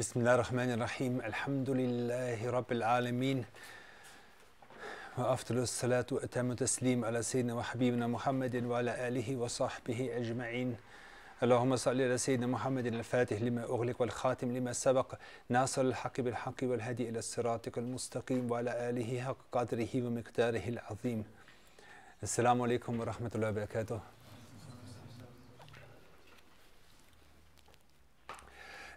بسم 0.00 0.20
الله 0.20 0.34
الرحمن 0.34 0.70
الرحيم 0.70 1.20
الحمد 1.20 1.70
لله 1.70 2.50
رب 2.50 2.72
العالمين 2.72 3.44
وأفضل 5.18 5.58
الصلاة 5.58 6.06
وأتم 6.12 6.50
التسليم 6.50 7.04
على 7.04 7.22
سيدنا 7.22 7.54
وحبيبنا 7.54 8.06
محمد 8.06 8.64
وعلى 8.64 9.08
آله 9.08 9.36
وصحبه 9.36 10.10
أجمعين 10.16 10.76
اللهم 11.42 11.76
صل 11.76 12.00
على 12.00 12.18
سيدنا 12.18 12.46
محمد 12.46 12.86
الفاتح 12.86 13.42
لما 13.42 13.62
أغلق 13.64 14.00
والخاتم 14.00 14.56
لما 14.56 14.72
سبق 14.72 15.14
ناصر 15.48 15.82
الحق 15.82 16.20
بالحق 16.20 16.60
والهدي 16.62 17.08
إلى 17.08 17.18
الصراط 17.18 17.78
المستقيم 17.78 18.50
وعلى 18.50 18.90
آله 18.90 19.20
حق 19.20 19.36
قدره 19.52 19.88
ومقداره 19.94 20.68
العظيم 20.68 21.24
السلام 22.22 22.62
عليكم 22.62 23.00
ورحمة 23.00 23.30
الله 23.34 23.48
وبركاته 23.48 24.00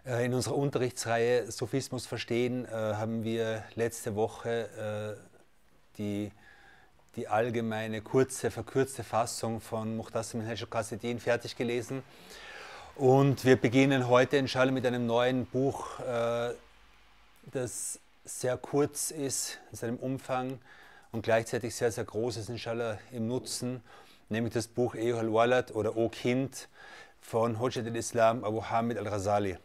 in 0.04 0.34
unserer 0.34 0.56
Unterrichtsreihe 0.56 1.50
Sophismus 1.50 2.06
verstehen 2.06 2.66
äh, 2.66 2.70
haben 2.70 3.24
wir 3.24 3.64
letzte 3.74 4.14
Woche 4.14 5.16
äh, 5.16 5.96
die, 5.96 6.30
die 7.16 7.26
allgemeine, 7.26 8.02
kurze, 8.02 8.50
verkürzte 8.50 9.02
Fassung 9.02 9.60
von 9.60 9.96
Muhtassim 9.96 10.42
al 10.46 10.56
Qasidin 10.56 11.20
fertig 11.20 11.56
gelesen. 11.56 12.02
Und 12.96 13.44
wir 13.44 13.56
beginnen 13.56 14.08
heute 14.08 14.36
inshallah 14.36 14.72
mit 14.72 14.86
einem 14.86 15.06
neuen 15.06 15.46
Buch, 15.46 15.98
das 17.52 17.98
sehr 18.24 18.56
kurz 18.56 19.10
ist 19.10 19.58
in 19.72 19.76
seinem 19.76 19.96
Umfang 19.96 20.60
und 21.10 21.22
gleichzeitig 21.22 21.74
sehr, 21.74 21.90
sehr 21.90 22.04
groß 22.04 22.36
ist 22.36 22.48
inshallah 22.50 22.98
im 23.10 23.26
Nutzen, 23.26 23.82
nämlich 24.28 24.54
das 24.54 24.68
Buch 24.68 24.94
Ehul 24.94 25.32
Walad 25.32 25.74
oder 25.74 25.96
O 25.96 26.08
Kind 26.08 26.68
von 27.20 27.58
Hujjat 27.58 27.86
al-Islam 27.86 28.44
Abu 28.44 28.62
Hamid 28.62 28.96
al-Ghazali. 28.98 29.58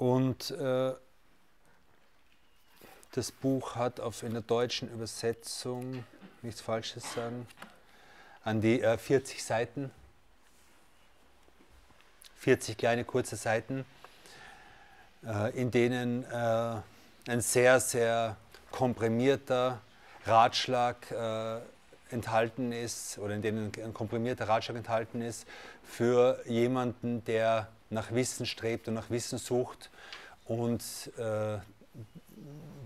Und 0.00 0.50
äh, 0.52 0.94
das 3.12 3.30
Buch 3.30 3.76
hat 3.76 4.00
auf 4.00 4.22
in 4.22 4.32
der 4.32 4.40
deutschen 4.40 4.90
Übersetzung, 4.90 6.06
nichts 6.40 6.62
Falsches 6.62 7.12
sagen, 7.12 7.46
an 8.42 8.62
die 8.62 8.80
äh, 8.80 8.96
40 8.96 9.44
Seiten, 9.44 9.90
40 12.36 12.78
kleine 12.78 13.04
kurze 13.04 13.36
Seiten, 13.36 13.84
äh, 15.26 15.50
in 15.50 15.70
denen 15.70 16.24
äh, 16.24 16.76
ein 17.28 17.42
sehr, 17.42 17.78
sehr 17.78 18.38
komprimierter 18.70 19.82
Ratschlag 20.24 21.10
äh, 21.10 21.58
enthalten 22.08 22.72
ist 22.72 23.18
oder 23.18 23.34
in 23.34 23.42
denen 23.42 23.70
ein 23.84 23.92
komprimierter 23.92 24.48
Ratschlag 24.48 24.78
enthalten 24.78 25.20
ist 25.20 25.46
für 25.84 26.42
jemanden, 26.46 27.22
der 27.26 27.68
nach 27.90 28.12
Wissen 28.12 28.46
strebt 28.46 28.88
und 28.88 28.94
nach 28.94 29.10
Wissen 29.10 29.38
sucht 29.38 29.90
und 30.46 30.82
äh, 31.18 31.58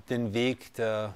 den 0.08 0.34
Weg 0.34 0.74
der 0.74 1.14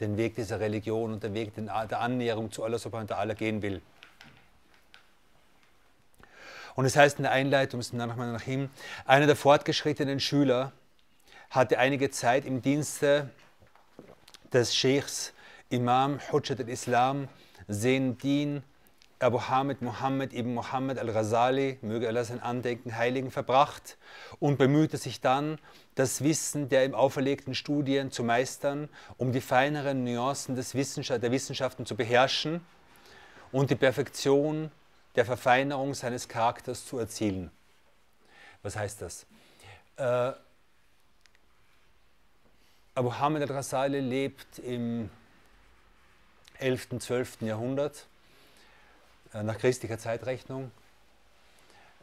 den 0.00 0.16
Weg 0.16 0.34
dieser 0.34 0.60
Religion 0.60 1.12
und 1.12 1.22
den 1.22 1.34
Weg 1.34 1.52
der 1.54 2.00
Annäherung 2.00 2.50
zu 2.50 2.64
Allah 2.64 2.78
subhanahu 2.78 3.10
wa 3.10 3.14
ta'ala 3.16 3.34
gehen 3.34 3.60
will. 3.60 3.82
Und 6.74 6.86
es 6.86 6.96
heißt 6.96 7.18
in 7.18 7.24
der 7.24 7.32
Einleitung, 7.32 7.82
einer 9.04 9.26
der 9.26 9.36
fortgeschrittenen 9.36 10.20
Schüler 10.20 10.72
hatte 11.50 11.78
einige 11.78 12.10
Zeit 12.10 12.46
im 12.46 12.62
Dienste 12.62 13.28
des 14.52 14.74
Sheikhs 14.74 15.32
Imam 15.68 16.18
Hujjat 16.32 16.60
al-Islam 16.60 17.28
Din 17.68 18.62
Abu 19.22 19.38
Hamid 19.38 19.82
Muhammad 19.82 20.32
ibn 20.32 20.54
Muhammad 20.54 20.98
al-Ghazali, 20.98 21.78
möge 21.82 22.08
Allah 22.08 22.24
sein 22.24 22.40
Andenken 22.40 22.96
Heiligen, 22.96 23.30
verbracht 23.30 23.98
und 24.38 24.56
bemühte 24.56 24.96
sich 24.96 25.20
dann, 25.20 25.58
das 25.94 26.24
Wissen 26.24 26.70
der 26.70 26.86
ihm 26.86 26.94
auferlegten 26.94 27.54
Studien 27.54 28.10
zu 28.10 28.24
meistern, 28.24 28.88
um 29.18 29.32
die 29.32 29.42
feineren 29.42 30.04
Nuancen 30.04 30.56
des 30.56 30.74
Wissenschaft, 30.74 31.22
der 31.22 31.32
Wissenschaften 31.32 31.84
zu 31.84 31.96
beherrschen 31.96 32.64
und 33.52 33.68
die 33.68 33.74
Perfektion 33.74 34.72
der 35.16 35.26
Verfeinerung 35.26 35.92
seines 35.92 36.26
Charakters 36.26 36.86
zu 36.86 36.98
erzielen. 36.98 37.50
Was 38.62 38.74
heißt 38.74 39.02
das? 39.02 39.26
Äh, 39.96 40.32
Abu 42.94 43.12
Hamid 43.12 43.42
al-Ghazali 43.42 44.00
lebt 44.00 44.60
im 44.60 45.10
11. 46.58 46.92
und 46.92 47.02
12. 47.02 47.42
Jahrhundert 47.42 48.06
nach 49.32 49.58
christlicher 49.58 49.98
Zeitrechnung, 49.98 50.70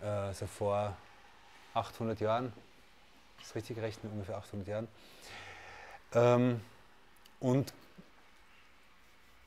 also 0.02 0.46
vor 0.48 0.96
800 1.74 2.20
Jahren, 2.20 2.54
das 3.40 3.56
richtig 3.56 3.76
gerechnet, 3.76 4.12
ungefähr 4.12 4.38
800 4.38 4.68
Jahren, 4.68 4.88
ähm, 6.14 6.62
und 7.40 7.74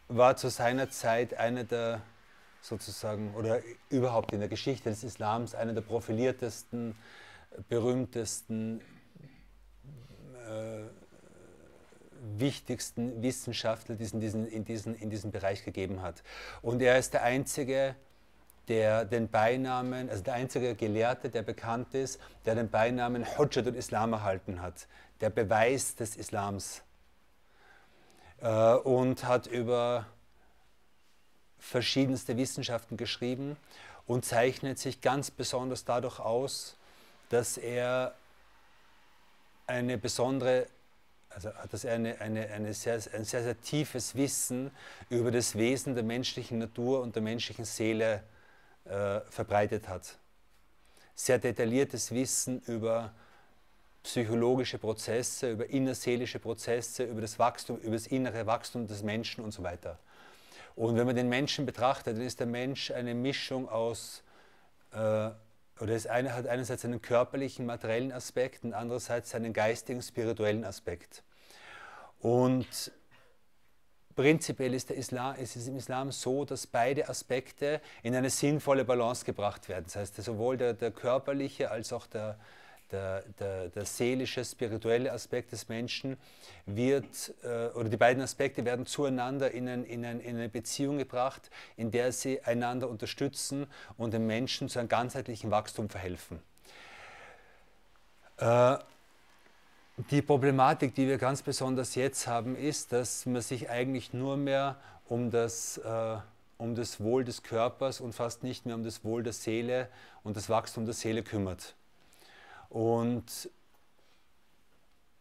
war 0.08 0.36
zu 0.36 0.48
seiner 0.50 0.90
Zeit 0.90 1.34
einer 1.34 1.64
der 1.64 2.02
sozusagen, 2.62 3.34
oder 3.34 3.60
überhaupt 3.88 4.32
in 4.32 4.40
der 4.40 4.48
Geschichte 4.48 4.90
des 4.90 5.02
Islams, 5.04 5.54
einer 5.54 5.72
der 5.72 5.80
profiliertesten, 5.80 6.94
berühmtesten, 7.68 8.80
äh, 10.46 10.82
wichtigsten 12.40 13.22
Wissenschaftler, 13.22 13.96
die 13.96 14.04
es 14.04 14.12
in 14.12 14.20
diesen, 14.20 14.46
in, 14.46 14.64
diesen, 14.64 14.94
in 14.94 15.10
diesem 15.10 15.30
Bereich 15.30 15.64
gegeben 15.64 16.02
hat. 16.02 16.22
Und 16.62 16.82
er 16.82 16.98
ist 16.98 17.14
der 17.14 17.22
einzige, 17.22 17.94
der 18.68 19.04
den 19.04 19.28
Beinamen, 19.28 20.08
also 20.08 20.22
der 20.22 20.34
einzige 20.34 20.74
Gelehrte, 20.74 21.28
der 21.28 21.42
bekannt 21.42 21.94
ist, 21.94 22.20
der 22.44 22.54
den 22.54 22.70
Beinamen 22.70 23.26
Hujjat 23.36 23.66
al-Islam 23.66 24.12
erhalten 24.12 24.62
hat, 24.62 24.86
der 25.20 25.30
Beweis 25.30 25.96
des 25.96 26.16
Islams. 26.16 26.82
Äh, 28.40 28.74
und 28.74 29.24
hat 29.24 29.46
über 29.46 30.06
verschiedenste 31.58 32.36
Wissenschaften 32.36 32.96
geschrieben 32.96 33.56
und 34.06 34.24
zeichnet 34.24 34.78
sich 34.78 35.00
ganz 35.00 35.30
besonders 35.30 35.84
dadurch 35.84 36.18
aus, 36.18 36.76
dass 37.28 37.58
er 37.58 38.14
eine 39.66 39.98
besondere 39.98 40.66
also 41.30 41.54
hat 41.54 41.72
das 41.72 41.84
eine, 41.84 42.20
eine, 42.20 42.48
eine 42.48 42.74
sehr, 42.74 42.94
ein 43.14 43.24
sehr, 43.24 43.42
sehr 43.42 43.60
tiefes 43.60 44.14
Wissen 44.14 44.70
über 45.08 45.30
das 45.30 45.56
Wesen 45.56 45.94
der 45.94 46.04
menschlichen 46.04 46.58
Natur 46.58 47.00
und 47.00 47.14
der 47.14 47.22
menschlichen 47.22 47.64
Seele 47.64 48.22
äh, 48.84 49.20
verbreitet 49.30 49.88
hat. 49.88 50.16
Sehr 51.14 51.38
detailliertes 51.38 52.10
Wissen 52.12 52.60
über 52.66 53.12
psychologische 54.02 54.78
Prozesse, 54.78 55.52
über 55.52 55.66
innerseelische 55.68 56.38
Prozesse, 56.38 57.04
über 57.04 57.20
das 57.20 57.38
Wachstum, 57.38 57.78
über 57.78 57.92
das 57.92 58.06
innere 58.06 58.46
Wachstum 58.46 58.86
des 58.86 59.02
Menschen 59.02 59.44
und 59.44 59.52
so 59.52 59.62
weiter. 59.62 59.98
Und 60.74 60.96
wenn 60.96 61.06
man 61.06 61.16
den 61.16 61.28
Menschen 61.28 61.66
betrachtet, 61.66 62.16
dann 62.16 62.24
ist 62.24 62.40
der 62.40 62.46
Mensch 62.46 62.90
eine 62.90 63.14
Mischung 63.14 63.68
aus 63.68 64.22
äh, 64.92 65.30
oder 65.80 65.94
das 65.94 66.06
eine 66.06 66.34
hat 66.34 66.46
einerseits 66.46 66.84
einen 66.84 67.00
körperlichen, 67.00 67.66
materiellen 67.66 68.12
Aspekt 68.12 68.64
und 68.64 68.74
andererseits 68.74 69.34
einen 69.34 69.52
geistigen, 69.52 70.02
spirituellen 70.02 70.64
Aspekt. 70.64 71.22
Und 72.20 72.92
prinzipiell 74.14 74.74
ist, 74.74 74.90
der 74.90 74.96
Islam, 74.96 75.36
ist 75.36 75.56
es 75.56 75.66
im 75.66 75.76
Islam 75.76 76.12
so, 76.12 76.44
dass 76.44 76.66
beide 76.66 77.08
Aspekte 77.08 77.80
in 78.02 78.14
eine 78.14 78.28
sinnvolle 78.28 78.84
Balance 78.84 79.24
gebracht 79.24 79.68
werden. 79.68 79.84
Das 79.84 79.96
heißt, 79.96 80.16
sowohl 80.22 80.58
der, 80.58 80.74
der 80.74 80.90
körperliche 80.90 81.70
als 81.70 81.92
auch 81.92 82.06
der, 82.06 82.38
der, 82.92 83.22
der, 83.38 83.68
der 83.68 83.84
seelische, 83.84 84.44
spirituelle 84.44 85.12
Aspekt 85.12 85.52
des 85.52 85.68
Menschen 85.68 86.16
wird, 86.66 87.34
äh, 87.42 87.68
oder 87.68 87.88
die 87.88 87.96
beiden 87.96 88.22
Aspekte 88.22 88.64
werden 88.64 88.86
zueinander 88.86 89.50
in, 89.50 89.68
ein, 89.68 89.84
in, 89.84 90.04
ein, 90.04 90.20
in, 90.20 90.36
eine 90.36 90.48
Beziehung 90.48 90.98
gebracht, 90.98 91.50
in 91.76 91.90
der 91.90 92.12
sie 92.12 92.42
einander 92.42 92.88
unterstützen 92.88 93.66
und 93.96 94.14
dem 94.14 94.26
Menschen 94.26 94.68
zu 94.68 94.78
einem 94.78 94.88
ganzheitlichen 94.88 95.50
Wachstum 95.50 95.88
verhelfen. 95.88 96.40
Äh, 98.38 98.78
die 100.10 100.22
Problematik, 100.22 100.94
die 100.94 101.06
wir 101.06 101.18
ganz 101.18 101.42
besonders 101.42 101.94
jetzt 101.94 102.26
haben, 102.26 102.56
ist, 102.56 102.92
dass 102.92 103.26
man 103.26 103.42
sich 103.42 103.68
eigentlich 103.68 104.14
nur 104.14 104.36
mehr 104.36 104.76
um 105.08 105.30
das, 105.30 105.76
äh, 105.78 106.16
um 106.56 106.74
das 106.74 107.00
Wohl 107.00 107.24
des 107.24 107.42
Körpers 107.42 108.00
und 108.00 108.14
fast 108.14 108.42
nicht 108.42 108.64
mehr 108.64 108.76
um 108.76 108.84
das 108.84 109.04
Wohl 109.04 109.22
der 109.22 109.34
Seele 109.34 109.88
und 110.22 110.36
das 110.36 110.48
Wachstum 110.48 110.86
der 110.86 110.94
Seele 110.94 111.22
kümmert. 111.22 111.74
Und 112.70 113.50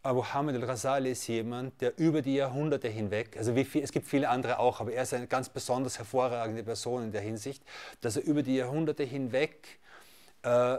Abu 0.04 0.24
Hamid 0.24 0.56
al-Ghazali 0.56 1.12
ist 1.12 1.28
jemand, 1.28 1.82
der 1.82 1.98
über 1.98 2.22
die 2.22 2.36
Jahrhunderte 2.36 2.88
hinweg, 2.88 3.36
also 3.36 3.54
viel, 3.54 3.84
es 3.84 3.92
gibt 3.92 4.08
viele 4.08 4.30
andere 4.30 4.60
auch, 4.60 4.80
aber 4.80 4.94
er 4.94 5.04
ist 5.04 5.14
eine 5.14 5.28
ganz 5.28 5.50
besonders 5.50 5.98
hervorragende 5.98 6.64
Person 6.64 7.04
in 7.04 7.12
der 7.12 7.22
Hinsicht, 7.22 7.62
dass 8.00 8.16
er 8.16 8.24
über 8.24 8.44
die 8.44 8.56
Jahrhunderte 8.56 9.04
hinweg 9.04 9.80
äh, 10.44 10.78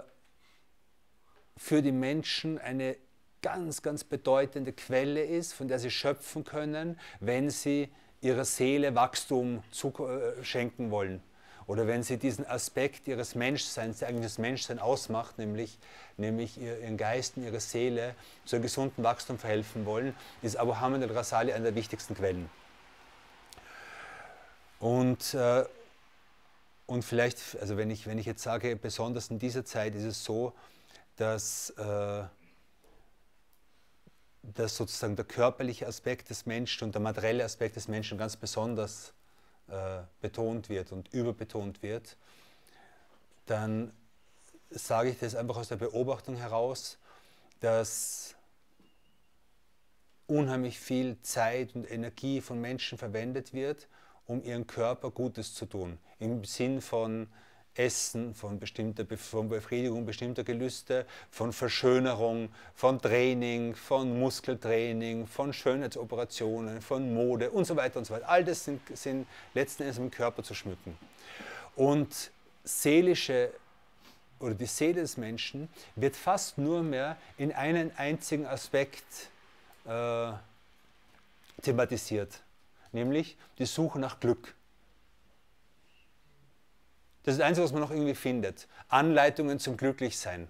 für 1.56 1.82
die 1.82 1.92
Menschen 1.92 2.58
eine 2.58 2.96
ganz, 3.42 3.82
ganz 3.82 4.04
bedeutende 4.04 4.72
Quelle 4.72 5.22
ist, 5.22 5.52
von 5.52 5.68
der 5.68 5.80
sie 5.80 5.90
schöpfen 5.90 6.44
können, 6.44 6.98
wenn 7.18 7.50
sie 7.50 7.90
ihrer 8.22 8.44
Seele 8.44 8.94
Wachstum 8.94 9.62
zu, 9.70 9.92
äh, 10.06 10.42
schenken 10.44 10.90
wollen 10.90 11.22
oder 11.70 11.86
wenn 11.86 12.02
sie 12.02 12.16
diesen 12.16 12.44
Aspekt 12.48 13.06
ihres 13.06 13.36
Menschseins, 13.36 14.00
der 14.00 14.08
eigentlich 14.08 14.24
das 14.24 14.38
Menschsein 14.38 14.80
ausmacht, 14.80 15.38
nämlich, 15.38 15.78
nämlich 16.16 16.60
ihren 16.60 16.96
Geist 16.96 17.36
und 17.36 17.44
ihre 17.44 17.60
Seele 17.60 18.16
zu 18.44 18.56
einem 18.56 18.64
gesunden 18.64 19.04
Wachstum 19.04 19.38
verhelfen 19.38 19.86
wollen, 19.86 20.16
ist 20.42 20.56
Abu 20.56 20.74
Hamid 20.74 21.04
al-Rasali 21.04 21.52
eine 21.52 21.62
der 21.62 21.76
wichtigsten 21.76 22.16
Quellen. 22.16 22.50
Und, 24.80 25.32
äh, 25.34 25.64
und 26.86 27.04
vielleicht, 27.04 27.38
also 27.60 27.76
wenn 27.76 27.88
ich, 27.88 28.08
wenn 28.08 28.18
ich 28.18 28.26
jetzt 28.26 28.42
sage, 28.42 28.74
besonders 28.74 29.30
in 29.30 29.38
dieser 29.38 29.64
Zeit 29.64 29.94
ist 29.94 30.02
es 30.02 30.24
so, 30.24 30.52
dass, 31.14 31.70
äh, 31.70 32.24
dass 34.42 34.76
sozusagen 34.76 35.14
der 35.14 35.24
körperliche 35.24 35.86
Aspekt 35.86 36.30
des 36.30 36.46
Menschen 36.46 36.86
und 36.86 36.96
der 36.96 37.00
materielle 37.00 37.44
Aspekt 37.44 37.76
des 37.76 37.86
Menschen 37.86 38.18
ganz 38.18 38.36
besonders 38.36 39.12
äh, 39.70 40.02
betont 40.20 40.68
wird 40.68 40.92
und 40.92 41.12
überbetont 41.12 41.82
wird, 41.82 42.16
dann 43.46 43.92
sage 44.70 45.10
ich 45.10 45.18
das 45.18 45.34
einfach 45.34 45.56
aus 45.56 45.68
der 45.68 45.76
Beobachtung 45.76 46.36
heraus, 46.36 46.98
dass 47.60 48.34
unheimlich 50.26 50.78
viel 50.78 51.20
Zeit 51.22 51.74
und 51.74 51.90
Energie 51.90 52.40
von 52.40 52.60
Menschen 52.60 52.96
verwendet 52.96 53.52
wird, 53.52 53.88
um 54.26 54.42
ihren 54.44 54.66
Körper 54.66 55.10
Gutes 55.10 55.54
zu 55.54 55.66
tun. 55.66 55.98
Im 56.20 56.44
Sinn 56.44 56.80
von 56.80 57.28
Essen, 57.80 58.34
von, 58.34 58.58
bestimmter, 58.58 59.06
von 59.16 59.48
Befriedigung 59.48 60.04
bestimmter 60.04 60.44
Gelüste, 60.44 61.06
von 61.30 61.52
Verschönerung, 61.52 62.50
von 62.74 63.00
Training, 63.00 63.74
von 63.74 64.18
Muskeltraining, 64.18 65.26
von 65.26 65.52
Schönheitsoperationen, 65.52 66.82
von 66.82 67.14
Mode 67.14 67.50
und 67.50 67.64
so 67.64 67.76
weiter 67.76 67.98
und 67.98 68.04
so 68.04 68.14
weiter. 68.14 68.28
All 68.28 68.44
das 68.44 68.64
sind, 68.64 68.80
sind 68.96 69.26
letzten 69.54 69.84
Endes 69.84 69.98
im 69.98 70.10
Körper 70.10 70.42
zu 70.42 70.54
schmücken. 70.54 70.96
Und 71.74 72.30
seelische 72.64 73.50
oder 74.40 74.54
die 74.54 74.66
Seele 74.66 75.00
des 75.00 75.16
Menschen 75.16 75.68
wird 75.96 76.16
fast 76.16 76.58
nur 76.58 76.82
mehr 76.82 77.16
in 77.38 77.52
einen 77.52 77.96
einzigen 77.96 78.46
Aspekt 78.46 79.30
äh, 79.86 80.32
thematisiert, 81.62 82.40
nämlich 82.92 83.36
die 83.58 83.66
Suche 83.66 83.98
nach 83.98 84.20
Glück. 84.20 84.54
Das 87.22 87.34
ist 87.34 87.40
das 87.40 87.46
Einzige, 87.46 87.64
was 87.64 87.72
man 87.72 87.82
noch 87.82 87.90
irgendwie 87.90 88.14
findet. 88.14 88.66
Anleitungen 88.88 89.58
zum 89.58 89.76
Glücklichsein. 89.76 90.48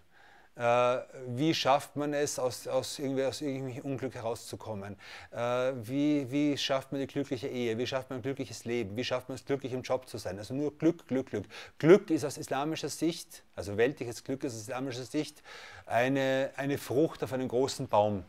Äh, 0.57 0.99
wie 1.29 1.55
schafft 1.55 1.97
man 1.97 2.13
es, 2.13 2.39
aus, 2.39 2.69
aus, 2.69 2.99
irgendwie, 2.99 3.25
aus 3.25 3.41
irgendwelchem 3.41 3.83
Unglück 3.85 4.15
herauszukommen? 4.15 4.97
Äh, 5.33 5.39
wie, 5.83 6.31
wie 6.31 6.59
schafft 6.59 6.93
man 6.93 7.01
die 7.01 7.07
glückliche 7.07 7.49
Ehe? 7.49 7.79
Wie 7.79 7.87
schafft 7.87 8.11
man 8.11 8.19
ein 8.19 8.23
glückliches 8.23 8.65
Leben? 8.65 8.95
Wie 8.97 9.05
schafft 9.05 9.29
man 9.29 9.37
es, 9.37 9.45
glücklich 9.45 9.73
im 9.73 9.83
Job 9.83 10.09
zu 10.09 10.19
sein? 10.19 10.39
Also 10.39 10.53
nur 10.53 10.77
Glück, 10.77 11.07
Glück, 11.09 11.31
Glück. 11.31 11.47
Glück 11.79 12.11
ist 12.11 12.25
aus 12.25 12.37
islamischer 12.37 12.89
Sicht, 12.89 13.43
also 13.57 13.77
weltliches 13.77 14.23
Glück 14.23 14.45
ist 14.45 14.55
aus 14.55 14.61
islamischer 14.61 15.05
Sicht, 15.05 15.43
eine, 15.87 16.51
eine 16.57 16.79
Frucht 16.79 17.25
auf 17.25 17.33
einem 17.33 17.49
großen 17.49 17.89
Baum. 17.89 18.25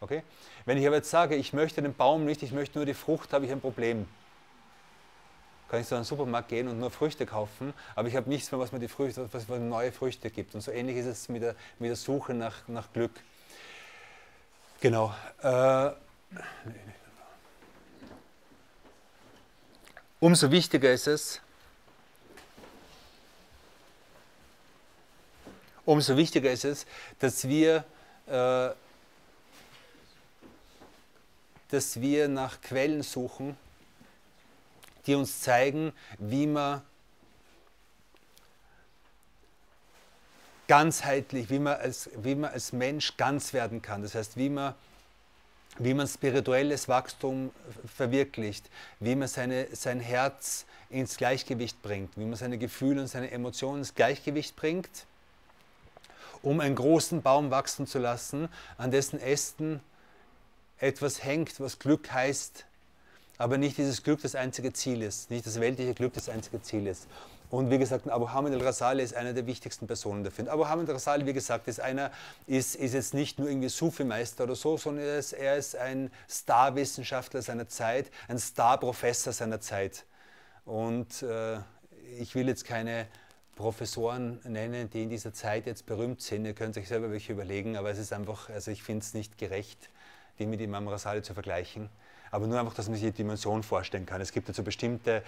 Okay? 0.00 0.24
Wenn 0.64 0.78
ich 0.78 0.86
aber 0.86 0.96
jetzt 0.96 1.10
sage, 1.10 1.36
ich 1.36 1.52
möchte 1.52 1.80
den 1.80 1.94
Baum 1.94 2.24
nicht, 2.24 2.42
ich 2.42 2.50
möchte 2.52 2.78
nur 2.78 2.86
die 2.86 2.94
Frucht, 2.94 3.32
habe 3.32 3.44
ich 3.46 3.52
ein 3.52 3.60
Problem 3.60 4.08
kann 5.72 5.80
ich 5.80 5.86
zu 5.86 5.94
einem 5.94 6.04
Supermarkt 6.04 6.50
gehen 6.50 6.68
und 6.68 6.78
nur 6.78 6.90
Früchte 6.90 7.24
kaufen, 7.24 7.72
aber 7.94 8.06
ich 8.06 8.14
habe 8.14 8.28
nichts 8.28 8.52
mehr, 8.52 8.60
was 8.60 8.72
mir 8.72 8.78
die 8.78 8.88
Früchte, 8.88 9.26
was 9.32 9.48
mir 9.48 9.58
neue 9.58 9.90
Früchte 9.90 10.28
gibt. 10.28 10.54
Und 10.54 10.60
so 10.60 10.70
ähnlich 10.70 10.98
ist 10.98 11.06
es 11.06 11.30
mit 11.30 11.40
der, 11.40 11.54
mit 11.78 11.88
der 11.88 11.96
Suche 11.96 12.34
nach, 12.34 12.68
nach 12.68 12.92
Glück. 12.92 13.12
Genau. 14.82 15.14
Äh, 15.40 15.92
umso 20.20 20.50
wichtiger 20.50 20.92
ist 20.92 21.06
es, 21.06 21.40
umso 25.86 26.18
wichtiger 26.18 26.52
ist 26.52 26.66
es, 26.66 26.84
dass 27.18 27.48
wir, 27.48 27.82
äh, 28.26 28.68
dass 31.70 31.98
wir 31.98 32.28
nach 32.28 32.60
Quellen 32.60 33.02
suchen, 33.02 33.56
die 35.06 35.14
uns 35.14 35.40
zeigen, 35.40 35.92
wie 36.18 36.46
man 36.46 36.82
ganzheitlich, 40.68 41.50
wie 41.50 41.58
man 41.58 41.74
als, 41.74 42.08
wie 42.16 42.34
man 42.34 42.50
als 42.50 42.72
Mensch 42.72 43.16
ganz 43.16 43.52
werden 43.52 43.82
kann. 43.82 44.02
Das 44.02 44.14
heißt, 44.14 44.36
wie 44.36 44.48
man, 44.48 44.74
wie 45.78 45.94
man 45.94 46.06
spirituelles 46.06 46.88
Wachstum 46.88 47.50
verwirklicht, 47.94 48.70
wie 49.00 49.14
man 49.14 49.28
seine, 49.28 49.66
sein 49.72 50.00
Herz 50.00 50.64
ins 50.88 51.16
Gleichgewicht 51.16 51.82
bringt, 51.82 52.16
wie 52.16 52.24
man 52.24 52.36
seine 52.36 52.58
Gefühle 52.58 53.00
und 53.02 53.08
seine 53.08 53.30
Emotionen 53.30 53.80
ins 53.80 53.94
Gleichgewicht 53.94 54.56
bringt, 54.56 55.06
um 56.42 56.60
einen 56.60 56.74
großen 56.74 57.22
Baum 57.22 57.50
wachsen 57.50 57.86
zu 57.86 57.98
lassen, 57.98 58.48
an 58.78 58.90
dessen 58.90 59.20
Ästen 59.20 59.80
etwas 60.78 61.22
hängt, 61.22 61.60
was 61.60 61.78
Glück 61.78 62.10
heißt, 62.10 62.64
aber 63.42 63.58
nicht 63.58 63.76
dieses 63.76 64.04
Glück 64.04 64.22
das 64.22 64.36
einzige 64.36 64.72
Ziel 64.72 65.02
ist, 65.02 65.28
nicht 65.28 65.44
das 65.44 65.58
weltliche 65.58 65.94
Glück 65.94 66.14
das 66.14 66.28
einzige 66.28 66.62
Ziel 66.62 66.86
ist. 66.86 67.08
Und 67.50 67.70
wie 67.70 67.78
gesagt, 67.78 68.08
Abu 68.08 68.28
Hamid 68.30 68.54
al-Rasali 68.54 69.02
ist 69.02 69.16
einer 69.16 69.32
der 69.32 69.46
wichtigsten 69.48 69.88
Personen 69.88 70.22
dafür. 70.22 70.50
Abu 70.50 70.64
Hamid 70.64 70.88
al-Rasali, 70.88 71.26
wie 71.26 71.32
gesagt, 71.32 71.66
ist 71.66 71.80
einer, 71.80 72.12
ist, 72.46 72.76
ist 72.76 72.94
jetzt 72.94 73.14
nicht 73.14 73.40
nur 73.40 73.48
irgendwie 73.48 73.68
Sufi-Meister 73.68 74.44
oder 74.44 74.54
so, 74.54 74.76
sondern 74.76 75.04
er 75.06 75.18
ist, 75.18 75.32
er 75.32 75.56
ist 75.56 75.74
ein 75.74 76.12
Star-Wissenschaftler 76.30 77.42
seiner 77.42 77.66
Zeit, 77.66 78.12
ein 78.28 78.38
Star-Professor 78.38 79.32
seiner 79.32 79.60
Zeit. 79.60 80.04
Und 80.64 81.22
äh, 81.22 81.56
ich 82.20 82.36
will 82.36 82.46
jetzt 82.46 82.64
keine 82.64 83.08
Professoren 83.56 84.38
nennen, 84.44 84.88
die 84.88 85.02
in 85.02 85.10
dieser 85.10 85.34
Zeit 85.34 85.66
jetzt 85.66 85.84
berühmt 85.84 86.22
sind. 86.22 86.44
Ihr 86.44 86.54
könnt 86.54 86.78
euch 86.78 86.86
selber 86.86 87.10
welche 87.10 87.32
überlegen, 87.32 87.76
aber 87.76 87.90
es 87.90 87.98
ist 87.98 88.12
einfach, 88.12 88.50
also 88.50 88.70
ich 88.70 88.84
finde 88.84 89.02
es 89.02 89.14
nicht 89.14 89.36
gerecht, 89.36 89.90
die 90.38 90.46
mit 90.46 90.60
Imam 90.60 90.86
Rasali 90.86 91.22
zu 91.22 91.34
vergleichen 91.34 91.90
aber 92.32 92.46
nur 92.48 92.58
einfach, 92.58 92.74
dass 92.74 92.88
man 92.88 92.96
sich 92.96 93.04
die 93.04 93.12
Dimension 93.12 93.62
vorstellen 93.62 94.06
kann. 94.06 94.20
Es 94.20 94.32
gibt 94.32 94.48
also 94.48 94.64
bestimmte, 94.64 95.22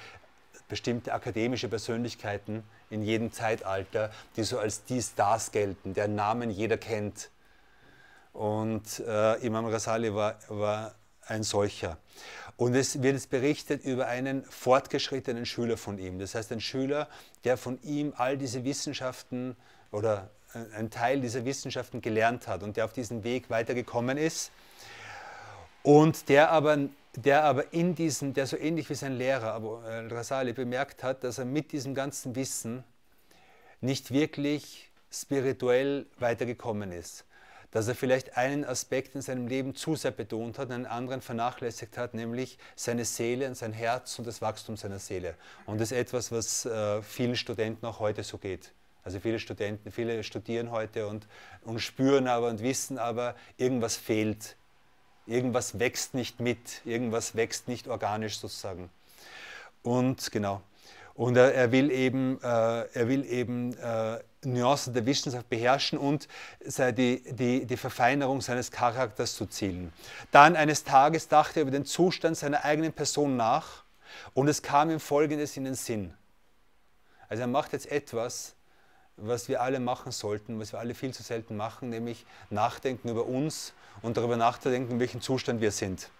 bestimmte 0.68 1.12
akademische 1.12 1.68
Persönlichkeiten 1.68 2.64
in 2.90 3.02
jedem 3.02 3.30
Zeitalter, 3.30 4.10
die 4.36 4.42
so 4.42 4.58
als 4.58 4.84
die 4.84 5.00
Stars 5.00 5.52
gelten, 5.52 5.94
deren 5.94 6.16
Namen 6.16 6.50
jeder 6.50 6.78
kennt. 6.78 7.30
Und 8.32 9.00
äh, 9.06 9.34
Imam 9.46 9.66
Rasali 9.66 10.12
war, 10.14 10.38
war 10.48 10.94
ein 11.26 11.42
solcher. 11.42 11.98
Und 12.56 12.74
es 12.74 13.02
wird 13.02 13.14
jetzt 13.14 13.30
berichtet 13.30 13.84
über 13.84 14.06
einen 14.06 14.42
fortgeschrittenen 14.44 15.44
Schüler 15.44 15.76
von 15.76 15.98
ihm. 15.98 16.18
Das 16.18 16.34
heißt, 16.34 16.52
ein 16.52 16.60
Schüler, 16.60 17.08
der 17.44 17.58
von 17.58 17.80
ihm 17.82 18.14
all 18.16 18.38
diese 18.38 18.64
Wissenschaften 18.64 19.56
oder 19.90 20.30
ein 20.74 20.90
Teil 20.90 21.20
dieser 21.20 21.44
Wissenschaften 21.44 22.00
gelernt 22.00 22.48
hat 22.48 22.62
und 22.62 22.76
der 22.76 22.86
auf 22.86 22.92
diesem 22.92 23.24
Weg 23.24 23.50
weitergekommen 23.50 24.16
ist 24.16 24.52
und 25.84 26.30
der 26.30 26.50
aber, 26.50 26.78
der 27.14 27.44
aber 27.44 27.74
in 27.74 27.94
diesem, 27.94 28.32
der 28.32 28.46
so 28.46 28.56
ähnlich 28.56 28.88
wie 28.88 28.94
sein 28.94 29.18
Lehrer 29.18 29.52
Abu 29.52 29.76
al-Rasali 29.76 30.54
bemerkt 30.54 31.02
hat, 31.02 31.22
dass 31.22 31.36
er 31.36 31.44
mit 31.44 31.72
diesem 31.72 31.94
ganzen 31.94 32.34
Wissen 32.34 32.82
nicht 33.82 34.10
wirklich 34.10 34.90
spirituell 35.12 36.06
weitergekommen 36.18 36.90
ist. 36.90 37.26
Dass 37.70 37.86
er 37.86 37.94
vielleicht 37.94 38.38
einen 38.38 38.64
Aspekt 38.64 39.14
in 39.14 39.20
seinem 39.20 39.46
Leben 39.46 39.74
zu 39.74 39.94
sehr 39.94 40.10
betont 40.10 40.58
hat, 40.58 40.70
einen 40.70 40.86
anderen 40.86 41.20
vernachlässigt 41.20 41.98
hat, 41.98 42.14
nämlich 42.14 42.56
seine 42.76 43.04
Seele 43.04 43.46
und 43.46 43.54
sein 43.54 43.74
Herz 43.74 44.18
und 44.18 44.26
das 44.26 44.40
Wachstum 44.40 44.78
seiner 44.78 44.98
Seele. 44.98 45.34
Und 45.66 45.82
das 45.82 45.92
ist 45.92 45.98
etwas, 45.98 46.32
was 46.32 46.64
äh, 46.64 47.02
vielen 47.02 47.36
Studenten 47.36 47.84
auch 47.84 47.98
heute 47.98 48.22
so 48.22 48.38
geht. 48.38 48.72
Also 49.02 49.20
viele 49.20 49.38
Studenten, 49.38 49.92
viele 49.92 50.24
studieren 50.24 50.70
heute 50.70 51.06
und, 51.08 51.26
und 51.62 51.80
spüren 51.80 52.26
aber 52.26 52.48
und 52.48 52.62
wissen 52.62 52.96
aber, 52.96 53.34
irgendwas 53.58 53.96
fehlt 53.96 54.56
Irgendwas 55.26 55.78
wächst 55.78 56.14
nicht 56.14 56.40
mit, 56.40 56.84
irgendwas 56.84 57.34
wächst 57.34 57.68
nicht 57.68 57.88
organisch 57.88 58.38
sozusagen. 58.38 58.90
Und 59.82 60.30
genau. 60.32 60.60
Und 61.14 61.36
er, 61.36 61.54
er 61.54 61.72
will 61.72 61.90
eben, 61.90 62.40
äh, 62.42 62.46
er 62.46 63.08
will 63.08 63.24
eben 63.24 63.76
äh, 63.78 64.18
Nuancen 64.44 64.92
der 64.94 65.06
Wissenschaft 65.06 65.48
beherrschen 65.48 65.98
und 65.98 66.28
die, 66.60 67.22
die, 67.32 67.66
die 67.66 67.76
Verfeinerung 67.76 68.40
seines 68.40 68.70
Charakters 68.70 69.34
zu 69.34 69.46
zielen. 69.46 69.92
Dann 70.32 70.56
eines 70.56 70.84
Tages 70.84 71.28
dachte 71.28 71.60
er 71.60 71.62
über 71.62 71.70
den 71.70 71.84
Zustand 71.84 72.36
seiner 72.36 72.64
eigenen 72.64 72.92
Person 72.92 73.36
nach 73.36 73.84
und 74.34 74.48
es 74.48 74.62
kam 74.62 74.90
ihm 74.90 75.00
Folgendes 75.00 75.56
in 75.56 75.64
den 75.64 75.74
Sinn. 75.74 76.14
Also 77.28 77.42
er 77.42 77.46
macht 77.46 77.72
jetzt 77.72 77.90
etwas, 77.90 78.53
was 79.16 79.48
wir 79.48 79.62
alle 79.62 79.80
machen 79.80 80.12
sollten, 80.12 80.58
was 80.58 80.72
wir 80.72 80.80
alle 80.80 80.94
viel 80.94 81.12
zu 81.14 81.22
selten 81.22 81.56
machen, 81.56 81.90
nämlich 81.90 82.26
nachdenken 82.50 83.08
über 83.08 83.26
uns 83.26 83.72
und 84.02 84.16
darüber 84.16 84.36
nachzudenken, 84.36 84.92
in 84.92 85.00
welchem 85.00 85.20
Zustand 85.20 85.60
wir 85.60 85.70
sind. 85.70 86.10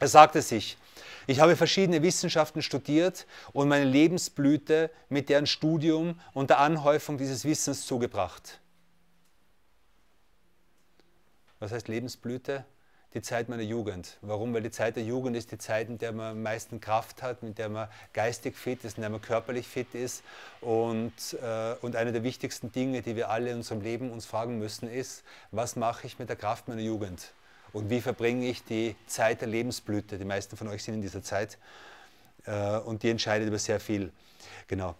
Er 0.00 0.08
sagte 0.08 0.42
sich, 0.42 0.78
ich 1.26 1.40
habe 1.40 1.56
verschiedene 1.56 2.02
Wissenschaften 2.02 2.62
studiert 2.62 3.26
und 3.52 3.68
meine 3.68 3.84
Lebensblüte 3.84 4.90
mit 5.08 5.28
deren 5.28 5.46
Studium 5.46 6.18
und 6.32 6.50
der 6.50 6.60
Anhäufung 6.60 7.18
dieses 7.18 7.44
Wissens 7.44 7.84
zugebracht. 7.84 8.60
Was 11.58 11.72
heißt 11.72 11.88
Lebensblüte? 11.88 12.64
Die 13.14 13.22
Zeit 13.22 13.48
meiner 13.48 13.62
Jugend. 13.62 14.18
Warum? 14.20 14.52
Weil 14.52 14.62
die 14.62 14.70
Zeit 14.70 14.96
der 14.96 15.02
Jugend 15.02 15.36
ist 15.36 15.50
die 15.50 15.58
Zeit, 15.58 15.88
in 15.88 15.98
der 15.98 16.12
man 16.12 16.32
am 16.32 16.42
meisten 16.42 16.80
Kraft 16.80 17.22
hat, 17.22 17.42
mit 17.42 17.58
der 17.58 17.68
man 17.68 17.88
geistig 18.12 18.56
fit 18.56 18.84
ist, 18.84 18.98
in 18.98 19.00
der 19.00 19.10
man 19.10 19.22
körperlich 19.22 19.66
fit 19.66 19.94
ist. 19.94 20.22
Und, 20.60 21.12
äh, 21.42 21.74
und 21.80 21.96
eine 21.96 22.12
der 22.12 22.22
wichtigsten 22.22 22.70
Dinge, 22.70 23.02
die 23.02 23.16
wir 23.16 23.30
alle 23.30 23.50
in 23.50 23.56
unserem 23.56 23.80
Leben 23.80 24.10
uns 24.10 24.26
fragen 24.26 24.58
müssen, 24.58 24.90
ist, 24.90 25.24
was 25.50 25.76
mache 25.76 26.06
ich 26.06 26.18
mit 26.18 26.28
der 26.28 26.36
Kraft 26.36 26.68
meiner 26.68 26.82
Jugend? 26.82 27.32
Und 27.72 27.90
wie 27.90 28.00
verbringe 28.00 28.46
ich 28.46 28.64
die 28.64 28.94
Zeit 29.06 29.40
der 29.40 29.48
Lebensblüte? 29.48 30.18
Die 30.18 30.24
meisten 30.24 30.56
von 30.56 30.68
euch 30.68 30.82
sind 30.82 30.94
in 30.94 31.02
dieser 31.02 31.22
Zeit. 31.22 31.58
Äh, 32.44 32.78
und 32.78 33.02
die 33.02 33.10
entscheidet 33.10 33.48
über 33.48 33.58
sehr 33.58 33.80
viel. 33.80 34.12
Genau. 34.68 34.94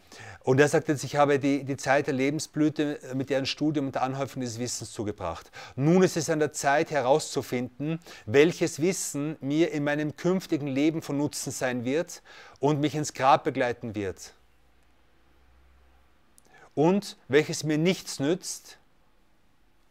Und 0.44 0.58
er 0.60 0.68
sagt 0.68 0.88
jetzt, 0.88 1.04
ich 1.04 1.16
habe 1.16 1.38
die, 1.38 1.62
die 1.62 1.76
Zeit 1.76 2.06
der 2.06 2.14
Lebensblüte 2.14 2.98
mit 3.14 3.28
deren 3.28 3.44
Studium 3.44 3.86
und 3.86 3.94
der 3.94 4.02
Anhäufung 4.02 4.40
des 4.40 4.58
Wissens 4.58 4.92
zugebracht. 4.92 5.50
Nun 5.76 6.02
ist 6.02 6.16
es 6.16 6.30
an 6.30 6.38
der 6.38 6.54
Zeit 6.54 6.90
herauszufinden, 6.90 8.00
welches 8.24 8.80
Wissen 8.80 9.36
mir 9.40 9.70
in 9.70 9.84
meinem 9.84 10.16
künftigen 10.16 10.66
Leben 10.66 11.02
von 11.02 11.18
Nutzen 11.18 11.52
sein 11.52 11.84
wird 11.84 12.22
und 12.60 12.80
mich 12.80 12.94
ins 12.94 13.12
Grab 13.12 13.44
begleiten 13.44 13.94
wird. 13.94 14.32
Und 16.74 17.18
welches 17.28 17.62
mir 17.62 17.76
nichts 17.76 18.20
nützt, 18.20 18.78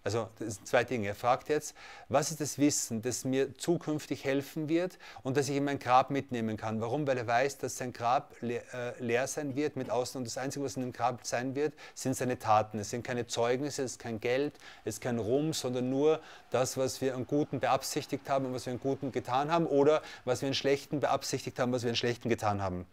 also 0.08 0.30
das 0.40 0.56
sind 0.56 0.66
zwei 0.66 0.86
Dinge. 0.86 1.10
Er 1.10 1.16
fragt 1.16 1.50
jetzt, 1.50 1.76
was 2.08 2.32
ist 2.32 2.40
das 2.40 2.58
Wissen, 2.58 3.02
das 3.02 3.26
mir 3.26 3.54
zukünftig 3.58 4.24
helfen 4.24 4.70
wird 4.70 4.98
und 5.22 5.36
das 5.36 5.50
ich 5.50 5.58
in 5.58 5.66
mein 5.66 5.80
Grab 5.80 6.12
mitnehmen 6.12 6.56
kann. 6.56 6.80
Warum? 6.80 7.06
Weil 7.06 7.18
er 7.18 7.28
weiß, 7.28 7.58
dass 7.58 7.76
sein 7.76 7.92
Grab 7.92 8.34
leer, 8.40 8.64
äh, 8.74 9.04
leer 9.04 9.28
sein 9.28 9.58
wird 9.58 9.76
mit 9.76 9.90
Außen 9.90 10.18
und 10.18 10.24
das 10.24 10.38
Einzige, 10.38 10.64
was 10.64 10.78
in 10.78 10.84
dem 10.84 10.94
Grab 10.94 11.26
sein 11.26 11.56
wird, 11.56 11.74
sind 11.94 12.16
seine 12.16 12.40
Taten. 12.40 12.80
Es 12.80 12.90
sind 12.90 13.04
keine 13.04 13.28
Zeugnisse, 13.28 13.84
es 13.84 13.92
ist 13.94 14.00
kein 14.00 14.22
Geld, 14.22 14.54
es 14.86 14.96
ist 14.96 15.02
kein 15.02 15.20
Ruhm, 15.20 15.52
sondern 15.52 15.90
nur 15.90 16.22
das, 16.52 16.78
was 16.78 17.02
wir 17.02 17.14
an 17.14 17.28
Guten 17.28 17.60
beabsichtigt 17.60 18.30
haben 18.30 18.46
und 18.46 18.54
was 18.54 18.66
wir 18.66 18.72
an 18.72 18.80
Guten 18.80 19.12
getan 19.12 19.52
haben 19.52 19.66
oder 19.66 20.02
was 20.24 20.42
wir 20.42 20.48
an 20.48 20.56
Schlechten 20.56 21.02
beabsichtigt 21.02 21.60
haben, 21.60 21.74
was 21.74 21.84
wir 21.84 21.90
an 21.90 21.98
Schlechten 21.98 22.30
getan 22.30 22.62
haben. 22.62 22.86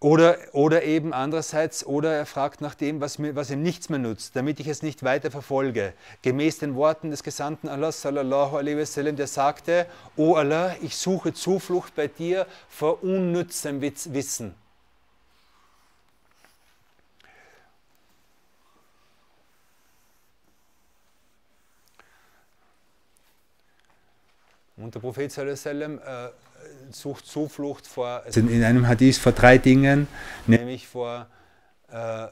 Oder, 0.00 0.38
oder 0.52 0.84
eben 0.84 1.12
andererseits, 1.12 1.84
oder 1.84 2.14
er 2.14 2.24
fragt 2.24 2.60
nach 2.60 2.76
dem, 2.76 3.00
was, 3.00 3.18
mir, 3.18 3.34
was 3.34 3.50
ihm 3.50 3.62
nichts 3.64 3.88
mehr 3.88 3.98
nutzt, 3.98 4.36
damit 4.36 4.60
ich 4.60 4.68
es 4.68 4.80
nicht 4.80 5.02
weiter 5.02 5.32
verfolge. 5.32 5.92
Gemäß 6.22 6.58
den 6.58 6.76
Worten 6.76 7.10
des 7.10 7.24
Gesandten 7.24 7.68
Allah 7.68 7.90
sallallahu 7.90 8.56
alaihi 8.56 8.78
wasallam, 8.78 9.16
der 9.16 9.26
sagte, 9.26 9.86
O 10.16 10.34
Allah, 10.34 10.76
ich 10.82 10.96
suche 10.96 11.32
Zuflucht 11.34 11.96
bei 11.96 12.06
dir 12.06 12.46
vor 12.68 13.02
unnützem 13.02 13.80
Wissen. 13.80 14.54
Und 24.76 24.94
der 24.94 25.00
Prophet 25.00 25.32
sallallahu 25.32 25.58
alaihi 25.68 25.98
wasallam 25.98 26.28
äh, 26.28 26.30
sucht 26.90 27.26
Zuflucht 27.26 27.86
vor, 27.86 28.22
also 28.24 28.40
in 28.40 28.62
einem 28.64 28.86
Hadith 28.86 29.18
vor 29.18 29.32
drei 29.32 29.58
Dingen, 29.58 30.08
nämlich 30.46 30.88
vor, 30.88 31.26
äh, 31.90 32.28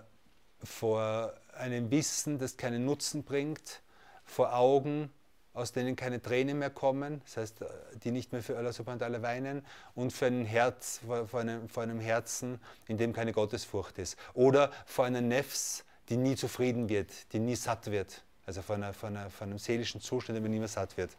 vor 0.62 1.32
einem 1.56 1.90
Wissen, 1.90 2.38
das 2.38 2.56
keinen 2.56 2.84
Nutzen 2.84 3.24
bringt, 3.24 3.80
vor 4.24 4.54
Augen, 4.54 5.10
aus 5.54 5.72
denen 5.72 5.96
keine 5.96 6.20
Tränen 6.20 6.58
mehr 6.58 6.70
kommen, 6.70 7.22
das 7.24 7.38
heißt, 7.38 7.64
die 8.04 8.10
nicht 8.10 8.32
mehr 8.32 8.42
für 8.42 8.58
Allah 8.58 8.72
subhanahu 8.72 9.00
wa 9.00 9.06
ta'ala 9.06 9.22
weinen, 9.22 9.64
und 9.94 10.12
für 10.12 10.26
ein 10.26 10.44
Herz, 10.44 11.00
vor, 11.06 11.26
vor, 11.26 11.40
einem, 11.40 11.68
vor 11.68 11.82
einem 11.82 11.98
Herzen, 11.98 12.60
in 12.88 12.98
dem 12.98 13.14
keine 13.14 13.32
Gottesfurcht 13.32 13.96
ist. 13.98 14.18
Oder 14.34 14.70
vor 14.84 15.06
einer 15.06 15.22
Nefs, 15.22 15.84
die 16.10 16.18
nie 16.18 16.36
zufrieden 16.36 16.90
wird, 16.90 17.32
die 17.32 17.38
nie 17.38 17.56
satt 17.56 17.90
wird. 17.90 18.22
Also 18.46 18.62
vor, 18.62 18.76
einer, 18.76 18.92
vor, 18.92 19.08
einer, 19.08 19.28
vor 19.28 19.46
einem 19.46 19.58
seelischen 19.58 20.00
Zustand, 20.00 20.40
der 20.40 20.48
nie 20.48 20.60
mehr 20.60 20.68
satt 20.68 20.96
wird. 20.96 21.10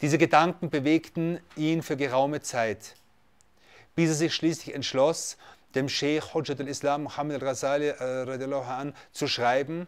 Diese 0.00 0.16
Gedanken 0.16 0.70
bewegten 0.70 1.38
ihn 1.54 1.82
für 1.82 1.96
geraume 1.96 2.40
Zeit, 2.40 2.96
bis 3.94 4.08
er 4.08 4.14
sich 4.14 4.34
schließlich 4.34 4.74
entschloss, 4.74 5.36
dem 5.74 5.88
Sheikh 5.90 6.32
Hujjat 6.32 6.58
al-Islam 6.60 7.04
Muhammad 7.04 7.42
al-Rasali 7.42 7.88
äh, 7.88 8.92
zu 9.12 9.28
schreiben, 9.28 9.86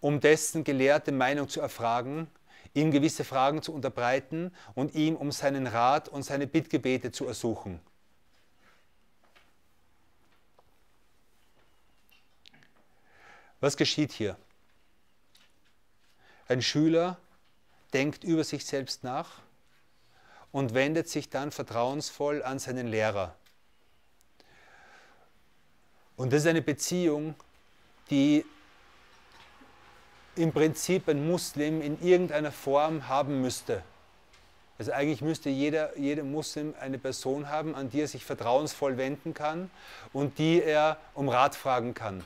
um 0.00 0.20
dessen 0.20 0.64
gelehrte 0.64 1.12
Meinung 1.12 1.48
zu 1.48 1.60
erfragen, 1.60 2.26
ihm 2.74 2.90
gewisse 2.90 3.24
Fragen 3.24 3.62
zu 3.62 3.74
unterbreiten 3.74 4.50
und 4.74 4.94
ihm 4.94 5.14
um 5.16 5.30
seinen 5.30 5.66
Rat 5.66 6.08
und 6.08 6.22
seine 6.22 6.46
Bittgebete 6.46 7.12
zu 7.12 7.26
ersuchen. 7.26 7.80
Was 13.60 13.76
geschieht 13.76 14.12
hier? 14.12 14.36
Ein 16.52 16.60
Schüler 16.60 17.16
denkt 17.94 18.24
über 18.24 18.44
sich 18.44 18.66
selbst 18.66 19.04
nach 19.04 19.40
und 20.50 20.74
wendet 20.74 21.08
sich 21.08 21.30
dann 21.30 21.50
vertrauensvoll 21.50 22.42
an 22.42 22.58
seinen 22.58 22.88
Lehrer. 22.88 23.34
Und 26.14 26.30
das 26.30 26.42
ist 26.42 26.48
eine 26.48 26.60
Beziehung, 26.60 27.34
die 28.10 28.44
im 30.36 30.52
Prinzip 30.52 31.08
ein 31.08 31.26
Muslim 31.26 31.80
in 31.80 31.98
irgendeiner 32.02 32.52
Form 32.52 33.08
haben 33.08 33.40
müsste. 33.40 33.82
Also 34.76 34.92
eigentlich 34.92 35.22
müsste 35.22 35.48
jeder, 35.48 35.96
jeder 35.98 36.22
Muslim 36.22 36.74
eine 36.78 36.98
Person 36.98 37.48
haben, 37.48 37.74
an 37.74 37.88
die 37.88 38.02
er 38.02 38.08
sich 38.08 38.26
vertrauensvoll 38.26 38.98
wenden 38.98 39.32
kann 39.32 39.70
und 40.12 40.38
die 40.38 40.62
er 40.62 40.98
um 41.14 41.30
Rat 41.30 41.54
fragen 41.54 41.94
kann. 41.94 42.22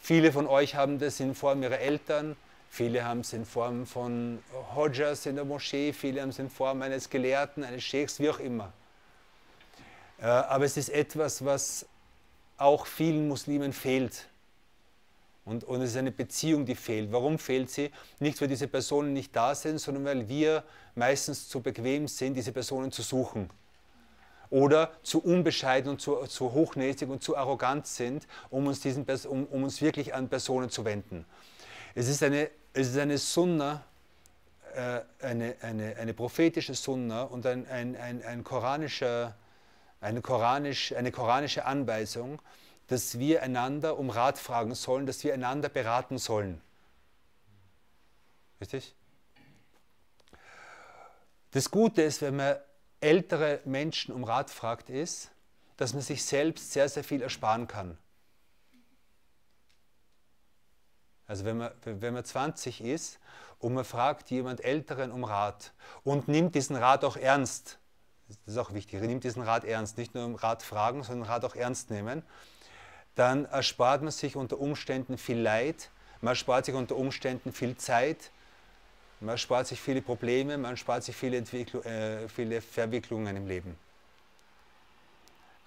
Viele 0.00 0.32
von 0.32 0.46
euch 0.46 0.74
haben 0.74 0.98
das 0.98 1.20
in 1.20 1.34
Form 1.34 1.62
ihrer 1.62 1.80
Eltern, 1.80 2.34
Viele 2.70 3.04
haben 3.04 3.20
es 3.20 3.32
in 3.32 3.44
Form 3.44 3.86
von 3.86 4.38
Hodjas 4.74 5.26
in 5.26 5.36
der 5.36 5.44
Moschee, 5.44 5.92
viele 5.92 6.20
haben 6.22 6.28
es 6.28 6.38
in 6.38 6.50
Form 6.50 6.82
eines 6.82 7.08
Gelehrten, 7.08 7.64
eines 7.64 7.82
Scheikhs, 7.82 8.20
wie 8.20 8.30
auch 8.30 8.38
immer. 8.38 8.72
Äh, 10.20 10.26
aber 10.26 10.64
es 10.64 10.76
ist 10.76 10.90
etwas, 10.90 11.44
was 11.44 11.86
auch 12.56 12.86
vielen 12.86 13.28
Muslimen 13.28 13.72
fehlt. 13.72 14.28
Und, 15.44 15.64
und 15.64 15.80
es 15.80 15.90
ist 15.90 15.96
eine 15.96 16.12
Beziehung, 16.12 16.66
die 16.66 16.74
fehlt. 16.74 17.10
Warum 17.10 17.38
fehlt 17.38 17.70
sie? 17.70 17.90
Nicht, 18.18 18.38
weil 18.40 18.48
diese 18.48 18.68
Personen 18.68 19.14
nicht 19.14 19.34
da 19.34 19.54
sind, 19.54 19.78
sondern 19.78 20.04
weil 20.04 20.28
wir 20.28 20.62
meistens 20.94 21.48
zu 21.48 21.62
bequem 21.62 22.06
sind, 22.06 22.34
diese 22.34 22.52
Personen 22.52 22.92
zu 22.92 23.00
suchen. 23.00 23.48
Oder 24.50 24.92
zu 25.02 25.20
unbescheiden 25.22 25.90
und 25.90 26.00
zu, 26.02 26.16
zu 26.26 26.52
hochnäsig 26.52 27.08
und 27.08 27.22
zu 27.22 27.36
arrogant 27.36 27.86
sind, 27.86 28.26
um 28.50 28.66
uns, 28.66 28.80
diesen, 28.80 29.06
um, 29.26 29.46
um 29.46 29.62
uns 29.62 29.80
wirklich 29.80 30.14
an 30.14 30.28
Personen 30.28 30.68
zu 30.68 30.84
wenden. 30.84 31.24
Es 31.98 32.06
ist 32.06 32.22
eine, 32.22 32.48
es 32.74 32.90
ist 32.90 32.96
eine 32.96 33.18
Sunna, 33.18 33.82
äh, 34.72 35.00
eine, 35.20 35.56
eine, 35.62 35.96
eine 35.96 36.14
prophetische 36.14 36.74
Sunna 36.74 37.24
und 37.24 37.44
ein, 37.44 37.66
ein, 37.66 37.96
ein, 37.96 38.22
ein 38.22 38.44
koranischer, 38.44 39.36
eine, 40.00 40.22
koranisch, 40.22 40.92
eine 40.92 41.10
koranische 41.10 41.64
Anweisung, 41.64 42.40
dass 42.86 43.18
wir 43.18 43.42
einander 43.42 43.98
um 43.98 44.10
Rat 44.10 44.38
fragen 44.38 44.76
sollen, 44.76 45.06
dass 45.06 45.24
wir 45.24 45.34
einander 45.34 45.68
beraten 45.68 46.18
sollen. 46.18 46.60
Richtig? 48.60 48.94
Das 51.50 51.68
Gute 51.68 52.02
ist, 52.02 52.22
wenn 52.22 52.36
man 52.36 52.58
ältere 53.00 53.58
Menschen 53.64 54.14
um 54.14 54.22
Rat 54.22 54.50
fragt, 54.50 54.88
ist, 54.88 55.32
dass 55.76 55.94
man 55.94 56.02
sich 56.02 56.24
selbst 56.24 56.70
sehr, 56.70 56.88
sehr 56.88 57.02
viel 57.02 57.22
ersparen 57.22 57.66
kann. 57.66 57.98
Also 61.28 61.44
wenn 61.44 61.58
man, 61.58 61.70
wenn 61.84 62.14
man 62.14 62.24
20 62.24 62.80
ist 62.80 63.20
und 63.60 63.74
man 63.74 63.84
fragt 63.84 64.30
jemand 64.30 64.64
Älteren 64.64 65.12
um 65.12 65.24
Rat 65.24 65.72
und 66.02 66.26
nimmt 66.26 66.54
diesen 66.54 66.74
Rat 66.74 67.04
auch 67.04 67.16
ernst, 67.16 67.78
das 68.46 68.54
ist 68.54 68.58
auch 68.58 68.72
wichtig, 68.72 69.00
nimmt 69.02 69.24
diesen 69.24 69.42
Rat 69.42 69.64
ernst, 69.64 69.98
nicht 69.98 70.14
nur 70.14 70.24
um 70.24 70.34
Rat 70.34 70.62
fragen, 70.62 71.02
sondern 71.02 71.28
Rat 71.28 71.44
auch 71.44 71.54
ernst 71.54 71.90
nehmen, 71.90 72.22
dann 73.14 73.44
erspart 73.44 74.02
man 74.02 74.10
sich 74.10 74.36
unter 74.36 74.58
Umständen 74.58 75.18
viel 75.18 75.38
Leid, 75.38 75.90
man 76.22 76.32
erspart 76.32 76.64
sich 76.64 76.74
unter 76.74 76.96
Umständen 76.96 77.52
viel 77.52 77.76
Zeit, 77.76 78.30
man 79.20 79.30
erspart 79.30 79.66
sich 79.66 79.80
viele 79.80 80.00
Probleme, 80.00 80.56
man 80.56 80.72
erspart 80.72 81.04
sich 81.04 81.14
viele, 81.14 81.38
äh, 81.38 82.28
viele 82.28 82.62
Verwicklungen 82.62 83.36
im 83.36 83.46
Leben. 83.46 83.76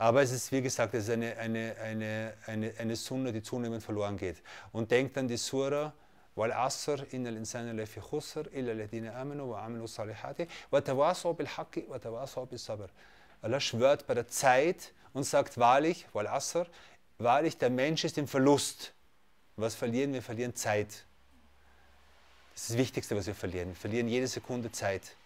Aber 0.00 0.23
es 0.23 0.31
ist, 0.31 0.53
wie 0.53 0.61
gesagt, 0.61 0.95
es 0.95 1.05
ist 1.05 1.11
eine, 1.11 1.37
eine, 1.37 1.75
eine, 1.83 2.35
eine, 2.47 2.73
eine 2.79 2.97
Sunna, 2.97 3.33
die 3.33 3.43
zunehmend 3.43 3.83
verloren 3.83 4.17
geht. 4.17 4.43
Und 4.73 4.91
denkt 4.91 5.17
an 5.17 5.29
die 5.29 5.38
Surah, 5.38 5.93
والعصر 6.37 7.07
إن 7.15 7.26
الإنسان 7.26 7.76
لفي 7.76 8.00
خسر 8.00 8.47
إلا 8.47 8.73
الذين 8.73 9.07
آمنوا 9.07 9.53
وعملوا 9.53 9.85
الصالحات 9.85 10.37
وتواصوا 10.73 11.33
بالحق 11.33 11.79
وتواصوا 11.88 12.45
بالصبر. 12.45 12.91
Allah 13.43 13.61
schwört 13.61 14.07
bei 14.07 14.15
der 14.15 14.29
Zeit 14.29 14.93
und 15.12 15.25
sagt 15.25 15.59
wahrlich, 15.59 16.07
والعصر, 16.12 16.67
wahrlich, 17.19 17.57
der 17.59 17.71
Mensch 17.71 18.05
ist 18.05 18.19
im 18.19 18.29
Verlust. 18.29 18.93
Was 19.57 19.75
verlieren 19.75 20.12
wir? 20.12 20.23
verlieren 20.23 20.55
Zeit. 20.55 21.07
Das 22.53 22.62
ist 22.62 22.71
das 22.71 22.76
Wichtigste, 22.76 23.17
was 23.17 23.26
wir 23.26 23.35
verlieren. 23.35 23.69
Wir 23.69 23.76
verlieren 23.76 24.09
jede 24.09 24.26
Sekunde 24.26 24.71
Zeit 24.73 25.17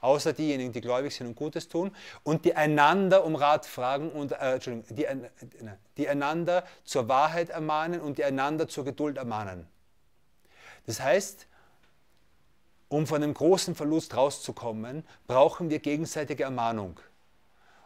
außer 0.00 0.32
diejenigen, 0.32 0.72
die 0.72 0.80
gläubig 0.80 1.14
sind 1.14 1.26
und 1.26 1.36
Gutes 1.36 1.68
tun 1.68 1.90
und 2.22 2.44
die 2.44 2.54
einander 2.54 3.24
um 3.24 3.34
Rat 3.34 3.66
fragen 3.66 4.10
und 4.10 4.32
äh, 4.32 4.58
die, 4.90 5.06
die 5.96 6.08
einander 6.08 6.64
zur 6.84 7.08
Wahrheit 7.08 7.50
ermahnen 7.50 8.00
und 8.00 8.18
die 8.18 8.24
einander 8.24 8.68
zur 8.68 8.84
Geduld 8.84 9.16
ermahnen. 9.16 9.66
Das 10.86 11.00
heißt, 11.00 11.46
um 12.88 13.06
von 13.06 13.22
einem 13.22 13.34
großen 13.34 13.74
Verlust 13.74 14.16
rauszukommen, 14.16 15.04
brauchen 15.26 15.70
wir 15.70 15.80
gegenseitige 15.80 16.44
Ermahnung. 16.44 17.00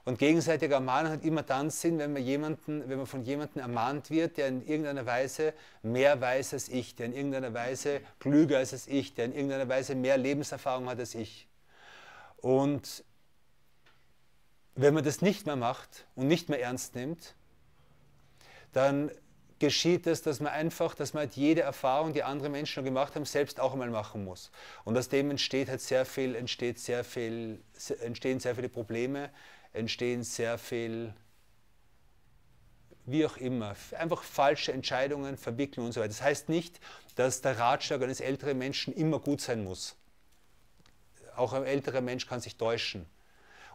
Und 0.04 0.18
gegenseitige 0.18 0.74
Ermahnung 0.74 1.12
hat 1.12 1.24
immer 1.24 1.42
dann 1.42 1.70
Sinn, 1.70 1.98
wenn 1.98 2.12
man, 2.12 2.22
jemanden, 2.22 2.88
wenn 2.88 2.98
man 2.98 3.06
von 3.06 3.22
jemandem 3.22 3.62
ermahnt 3.62 4.10
wird, 4.10 4.38
der 4.38 4.48
in 4.48 4.66
irgendeiner 4.66 5.06
Weise 5.06 5.52
mehr 5.82 6.20
weiß 6.20 6.54
als 6.54 6.68
ich, 6.68 6.96
der 6.96 7.06
in 7.06 7.12
irgendeiner 7.12 7.52
Weise 7.52 8.00
klüger 8.18 8.60
ist 8.60 8.72
als 8.72 8.86
ich, 8.86 9.14
der 9.14 9.26
in 9.26 9.34
irgendeiner 9.34 9.68
Weise 9.68 9.94
mehr 9.94 10.16
Lebenserfahrung 10.16 10.88
hat 10.88 10.98
als 10.98 11.14
ich. 11.14 11.46
Und 12.40 13.04
wenn 14.74 14.94
man 14.94 15.04
das 15.04 15.20
nicht 15.20 15.46
mehr 15.46 15.56
macht 15.56 16.06
und 16.14 16.26
nicht 16.26 16.48
mehr 16.48 16.60
ernst 16.60 16.94
nimmt, 16.94 17.34
dann 18.72 19.10
geschieht 19.58 20.06
es, 20.06 20.22
dass 20.22 20.40
man 20.40 20.52
einfach, 20.52 20.94
dass 20.94 21.12
man 21.12 21.22
halt 21.22 21.34
jede 21.34 21.60
Erfahrung, 21.60 22.14
die 22.14 22.22
andere 22.22 22.48
Menschen 22.48 22.72
schon 22.72 22.84
gemacht 22.84 23.14
haben, 23.14 23.26
selbst 23.26 23.60
auch 23.60 23.72
einmal 23.74 23.90
machen 23.90 24.24
muss. 24.24 24.50
Und 24.84 24.96
aus 24.96 25.08
dem 25.08 25.30
entsteht 25.30 25.68
halt 25.68 25.82
sehr 25.82 26.06
viel, 26.06 26.34
entsteht 26.34 26.78
sehr 26.78 27.04
viel, 27.04 27.62
entstehen 28.00 28.40
sehr 28.40 28.54
viele 28.54 28.70
Probleme, 28.70 29.30
entstehen 29.72 30.22
sehr 30.24 30.56
viel, 30.56 31.12
wie 33.04 33.26
auch 33.26 33.36
immer, 33.36 33.76
einfach 33.98 34.22
falsche 34.22 34.72
Entscheidungen, 34.72 35.36
Verwicklungen 35.36 35.88
und 35.88 35.92
so 35.92 36.00
weiter. 36.00 36.08
Das 36.08 36.22
heißt 36.22 36.48
nicht, 36.48 36.80
dass 37.16 37.42
der 37.42 37.58
Ratschlag 37.58 38.02
eines 38.02 38.20
älteren 38.20 38.56
Menschen 38.56 38.94
immer 38.94 39.18
gut 39.18 39.42
sein 39.42 39.62
muss. 39.62 39.99
Auch 41.36 41.52
ein 41.52 41.64
älterer 41.64 42.00
Mensch 42.00 42.26
kann 42.26 42.40
sich 42.40 42.56
täuschen. 42.56 43.06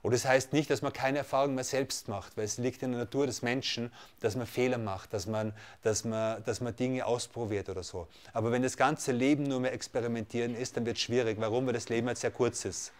Und 0.06 0.14
das 0.14 0.24
heißt 0.24 0.54
nicht, 0.54 0.70
dass 0.70 0.84
man 0.84 0.94
keine 0.94 1.18
Erfahrung 1.18 1.56
mehr 1.56 1.64
selbst 1.64 2.10
macht, 2.10 2.38
weil 2.38 2.46
es 2.46 2.60
liegt 2.60 2.84
in 2.84 2.92
der 2.92 3.00
Natur 3.00 3.26
des 3.26 3.42
Menschen, 3.42 3.92
dass 4.20 4.36
man 4.36 4.46
Fehler 4.46 4.78
macht, 4.78 5.12
dass 5.14 5.26
man, 5.26 5.52
dass 5.82 6.04
man, 6.04 6.44
dass 6.44 6.62
man 6.62 6.76
Dinge 6.76 7.04
ausprobiert 7.08 7.70
oder 7.70 7.82
so. 7.82 8.08
Aber 8.32 8.52
wenn 8.52 8.62
das 8.62 8.78
ganze 8.78 9.12
Leben 9.12 9.44
nur 9.44 9.60
mehr 9.60 9.74
experimentieren 9.74 10.54
ist, 10.54 10.78
dann 10.78 10.86
wird 10.86 10.98
es 10.98 11.02
schwierig. 11.02 11.40
Warum? 11.40 11.66
Weil 11.66 11.74
das 11.74 11.90
Leben 11.90 12.06
halt 12.06 12.20
sehr 12.20 12.30
kurz 12.30 12.66
ist. 12.66 12.94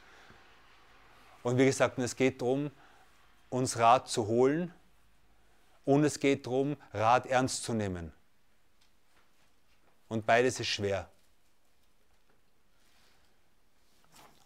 Und 1.44 1.60
wie 1.60 1.66
gesagt, 1.66 2.00
es 2.00 2.16
geht 2.16 2.42
darum, 2.42 2.72
uns 3.52 3.78
Rat 3.78 4.10
zu 4.10 4.26
holen 4.26 4.74
und 5.84 6.04
es 6.06 6.20
geht 6.20 6.48
darum, 6.48 6.76
Rat 6.92 7.28
ernst 7.28 7.64
zu 7.66 7.74
nehmen. 7.74 8.12
Und 10.08 10.26
beides 10.26 10.60
ist 10.60 10.70
schwer. 10.70 11.08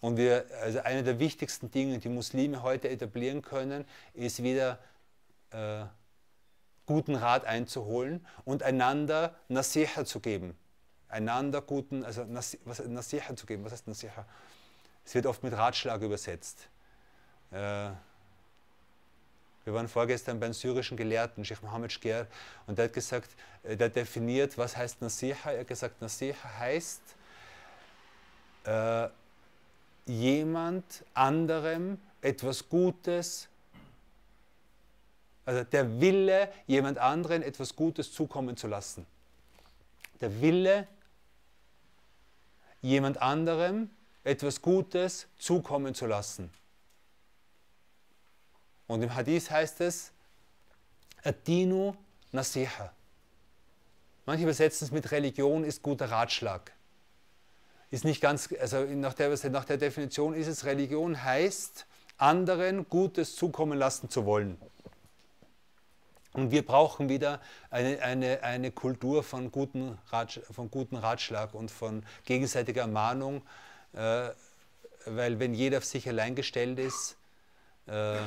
Und 0.02 0.18
wir, 0.18 0.46
also 0.62 0.80
eine 0.80 1.04
der 1.04 1.20
wichtigsten 1.20 1.72
Dinge, 1.72 2.00
die 2.00 2.10
Muslime 2.10 2.64
heute 2.64 2.90
etablieren 2.90 3.42
können, 3.42 3.86
ist 4.14 4.42
wieder 4.42 4.80
äh, 5.52 5.84
guten 6.86 7.16
Rat 7.16 7.46
einzuholen 7.46 8.26
und 8.46 8.64
einander 8.64 9.36
Nasiha 9.48 10.06
zu 10.06 10.20
geben. 10.22 10.58
Einander 11.10 11.62
guten, 11.62 12.06
also 12.06 12.26
was, 12.30 12.58
Nasiha 12.86 13.36
zu 13.36 13.46
geben. 13.46 13.66
Was 13.66 13.74
heißt 13.74 13.88
Nasiha? 13.88 14.26
Es 15.06 15.16
wird 15.16 15.26
oft 15.26 15.44
mit 15.44 15.54
Ratschlag 15.54 16.02
übersetzt. 16.02 16.70
Äh, 17.52 17.92
wir 19.66 19.74
waren 19.74 19.88
vorgestern 19.88 20.40
beim 20.40 20.54
syrischen 20.54 20.98
Gelehrten, 20.98 21.44
Sheikh 21.44 21.62
Mohammed 21.62 21.92
Shker, 21.92 22.26
und 22.66 22.78
der 22.78 22.86
hat 22.86 22.94
gesagt, 22.94 23.30
äh, 23.64 23.76
der 23.76 23.88
hat 23.88 23.96
definiert, 23.96 24.58
was 24.58 24.78
heißt 24.78 25.02
Nasiha. 25.02 25.52
Er 25.52 25.60
hat 25.60 25.68
gesagt, 25.68 26.02
Nasiha 26.02 26.58
heißt, 26.58 27.02
äh, 28.64 29.10
jemand 30.10 31.06
anderem 31.14 32.00
etwas 32.22 32.68
Gutes, 32.68 33.48
also 35.46 35.64
der 35.64 36.02
Wille, 36.02 36.52
jemand 36.66 36.98
anderen 36.98 37.44
etwas 37.44 37.76
Gutes 37.76 38.12
zukommen 38.12 38.58
zu 38.58 38.68
lassen. 38.68 39.06
Der 40.20 40.42
Wille, 40.42 40.88
jemand 42.82 43.22
anderem 43.22 43.90
etwas 44.24 44.62
Gutes 44.62 45.28
zukommen 45.38 45.94
zu 45.94 46.08
lassen. 46.08 46.52
Und 48.88 49.04
im 49.04 49.14
Hadith 49.14 49.52
heißt 49.52 49.82
es, 49.82 50.12
Adinu 51.24 51.96
Nasiha. 52.32 52.92
Manche 54.26 54.44
übersetzen 54.44 54.86
es 54.86 54.92
mit 54.92 55.12
Religion 55.12 55.64
ist 55.64 55.84
guter 55.84 56.10
Ratschlag 56.10 56.72
ist 57.92 58.06
nicht 58.06 58.22
ganz, 58.22 58.50
also 58.60 58.84
nach 58.84 59.14
der, 59.14 59.36
nach 59.50 59.66
der 59.66 59.78
Definition 59.78 60.34
ist 60.34 60.48
es, 60.48 60.66
Religion 60.66 61.24
heißt, 61.24 61.86
anderen 62.18 62.88
Gutes 62.90 63.36
zukommen 63.36 63.78
lassen 63.78 64.10
zu 64.10 64.26
wollen. 64.26 64.58
Und 66.34 66.52
wir 66.52 66.64
brauchen 66.64 67.10
wieder 67.10 67.42
eine, 67.72 68.02
eine, 68.02 68.44
eine 68.44 68.72
Kultur 68.72 69.24
von 69.24 69.52
guten, 69.52 69.98
von 70.52 70.70
guten 70.70 70.96
Ratschlag 70.96 71.54
und 71.56 71.72
von 71.72 72.06
gegenseitiger 72.26 72.82
Ermahnung, 72.82 73.42
äh, 73.94 74.30
weil 75.06 75.40
wenn 75.40 75.54
jeder 75.56 75.80
auf 75.80 75.86
sich 75.86 76.08
allein 76.08 76.36
gestellt 76.36 76.78
ist, 76.78 77.18
äh, 77.88 78.18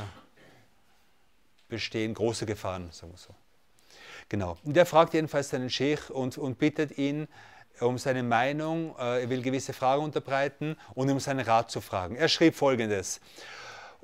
bestehen 1.69 2.13
große 2.15 2.45
Gefahren, 2.45 2.91
sagen 2.91 3.13
wir 3.13 3.19
so. 3.19 3.35
Genau. 4.29 4.59
Und 4.65 4.75
der 4.75 4.87
fragt 4.87 5.15
jedenfalls 5.15 5.51
seinen 5.51 5.71
Sheikh 5.71 6.13
und, 6.13 6.39
und 6.39 6.59
bittet 6.59 6.99
ihn, 6.99 7.29
um 7.81 7.99
seine 7.99 8.23
Meinung, 8.23 8.95
äh, 8.99 9.23
er 9.23 9.31
will 9.31 9.43
gewisse 9.43 9.73
Fragen 9.73 10.03
unterbreiten 10.03 10.77
und 10.95 11.11
um 11.11 11.21
seinen 11.21 11.41
Rat 11.41 11.71
zu 11.71 11.81
fragen. 11.81 12.17
Er 12.17 12.29
schrieb 12.29 12.55
folgendes. 12.55 13.21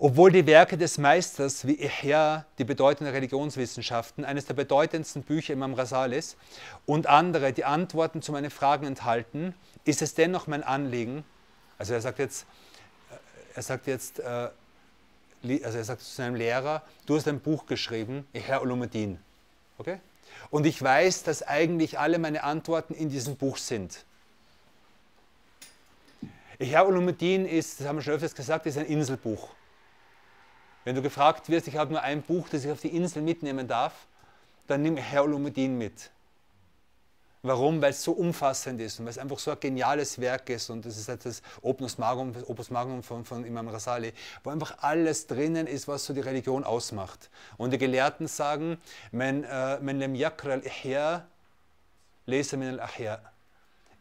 Obwohl 0.00 0.30
die 0.30 0.46
Werke 0.46 0.78
des 0.78 0.96
Meisters 0.96 1.66
wie 1.66 1.74
Ihya, 1.74 2.46
die 2.58 2.64
bedeutenden 2.64 3.12
Religionswissenschaften, 3.12 4.24
eines 4.24 4.46
der 4.46 4.54
bedeutendsten 4.54 5.24
Bücher 5.24 5.54
Imam 5.54 5.74
Rasalis 5.74 6.36
und 6.86 7.08
andere 7.08 7.52
die 7.52 7.64
Antworten 7.64 8.22
zu 8.22 8.30
meinen 8.30 8.50
Fragen 8.50 8.86
enthalten, 8.86 9.54
ist 9.84 10.00
es 10.00 10.14
dennoch 10.14 10.46
mein 10.46 10.62
Anliegen, 10.62 11.24
also 11.78 11.94
er 11.94 12.00
sagt 12.00 12.20
jetzt, 12.20 12.46
äh, 13.10 13.56
er 13.56 13.62
sagt 13.62 13.86
jetzt, 13.88 14.20
äh, 14.20 14.50
also 15.64 15.78
er 15.78 15.84
sagt 15.84 16.02
zu 16.02 16.14
seinem 16.14 16.36
Lehrer, 16.36 16.82
du 17.06 17.16
hast 17.16 17.26
ein 17.26 17.40
Buch 17.40 17.66
geschrieben, 17.66 18.26
Ihya 18.32 18.60
Ulumuddin. 18.60 19.18
Okay? 19.78 19.98
Und 20.50 20.66
ich 20.66 20.82
weiß, 20.82 21.22
dass 21.22 21.42
eigentlich 21.42 21.98
alle 21.98 22.18
meine 22.18 22.44
Antworten 22.44 22.94
in 22.94 23.10
diesem 23.10 23.36
Buch 23.36 23.56
sind. 23.56 24.04
Ihya 26.58 26.82
Ulumuddin 26.82 27.46
ist, 27.46 27.80
das 27.80 27.86
haben 27.86 27.96
wir 27.96 28.02
schon 28.02 28.14
öfters 28.14 28.34
gesagt, 28.34 28.66
ist 28.66 28.78
ein 28.78 28.86
Inselbuch. 28.86 29.50
Wenn 30.84 30.96
du 30.96 31.02
gefragt 31.02 31.48
wirst, 31.48 31.68
ich 31.68 31.76
habe 31.76 31.92
nur 31.92 32.02
ein 32.02 32.22
Buch, 32.22 32.48
das 32.48 32.64
ich 32.64 32.70
auf 32.70 32.80
die 32.80 32.88
Insel 32.88 33.22
mitnehmen 33.22 33.68
darf, 33.68 34.06
dann 34.66 34.82
nimm 34.82 34.96
Ihya 34.96 35.20
Ulumuddin 35.22 35.78
mit. 35.78 36.10
Warum? 37.42 37.80
Weil 37.80 37.90
es 37.90 38.02
so 38.02 38.12
umfassend 38.12 38.80
ist 38.80 38.98
und 38.98 39.06
weil 39.06 39.10
es 39.10 39.18
einfach 39.18 39.38
so 39.38 39.52
ein 39.52 39.60
geniales 39.60 40.20
Werk 40.20 40.50
ist 40.50 40.70
und 40.70 40.84
das 40.84 40.96
ist 40.96 41.08
halt 41.08 41.24
das 41.24 41.40
Opus 41.62 41.96
Magnum, 41.96 42.34
Opus 42.46 42.70
Magnum 42.70 43.02
von, 43.02 43.24
von 43.24 43.44
Imam 43.44 43.68
Rasali, 43.68 44.12
wo 44.42 44.50
einfach 44.50 44.78
alles 44.80 45.26
drinnen 45.26 45.66
ist, 45.66 45.86
was 45.86 46.04
so 46.04 46.12
die 46.12 46.20
Religion 46.20 46.64
ausmacht. 46.64 47.30
Und 47.56 47.72
die 47.72 47.78
Gelehrten 47.78 48.26
sagen, 48.26 48.78
men 49.12 49.44
äh, 49.44 49.78
lem 49.78 50.14
yakra 50.14 50.52
al-ihya, 50.52 51.26
lese 52.26 52.56
min 52.56 52.68
al-ahya. 52.68 53.20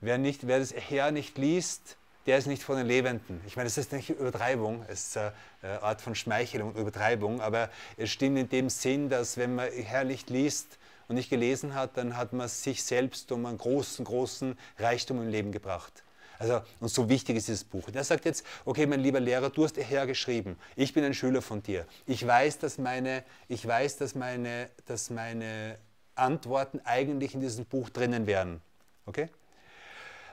Wer, 0.02 0.18
nicht, 0.18 0.46
wer 0.46 0.60
das 0.60 0.72
Ihya 0.72 1.10
nicht 1.10 1.38
liest, 1.38 1.98
der 2.28 2.38
ist 2.38 2.46
nicht 2.46 2.62
von 2.62 2.78
den 2.78 2.86
Lebenden. 2.86 3.42
Ich 3.48 3.56
meine, 3.56 3.68
das 3.68 3.78
ist 3.78 3.92
nicht 3.94 4.10
Übertreibung, 4.10 4.86
es 4.88 5.08
ist 5.08 5.18
eine 5.18 5.82
Art 5.82 6.02
von 6.02 6.14
Schmeichelung 6.14 6.70
und 6.74 6.78
Übertreibung, 6.78 7.42
aber 7.42 7.70
es 7.96 8.12
stimmt 8.12 8.38
in 8.38 8.50
dem 8.50 8.70
Sinn, 8.70 9.10
dass 9.10 9.38
wenn 9.38 9.56
man 9.56 9.70
nicht 10.06 10.30
liest, 10.30 10.78
und 11.08 11.16
nicht 11.16 11.30
gelesen 11.30 11.74
hat, 11.74 11.98
dann 11.98 12.18
hat 12.18 12.34
man 12.34 12.48
sich 12.48 12.84
selbst 12.84 13.32
um 13.32 13.46
einen 13.46 13.58
großen, 13.58 14.04
großen 14.06 14.58
Reichtum 14.78 15.22
im 15.22 15.30
Leben 15.30 15.52
gebracht. 15.52 16.04
Also, 16.40 16.62
und 16.80 16.90
so 16.90 17.10
wichtig 17.10 17.38
ist 17.38 17.48
dieses 17.48 17.64
Buch. 17.64 17.88
Und 17.88 17.96
er 17.96 18.04
sagt 18.04 18.26
jetzt, 18.26 18.46
okay, 18.66 18.86
mein 18.86 19.00
lieber 19.00 19.20
Lehrer, 19.20 19.50
du 19.50 19.64
hast 19.64 19.78
hergeschrieben, 19.78 20.56
ich 20.76 20.94
bin 20.94 21.04
ein 21.04 21.14
Schüler 21.14 21.42
von 21.42 21.64
dir. 21.64 21.86
Ich 22.06 22.26
weiß, 22.26 22.60
dass 22.60 22.78
meine, 22.78 23.24
ich 23.48 23.66
weiß, 23.66 23.98
dass 23.98 24.14
meine, 24.14 24.70
dass 24.86 25.10
meine 25.10 25.78
Antworten 26.16 26.80
eigentlich 26.84 27.34
in 27.34 27.42
diesem 27.42 27.66
Buch 27.66 27.90
drinnen 27.90 28.28
wären. 28.28 28.62
Okay? 29.06 29.30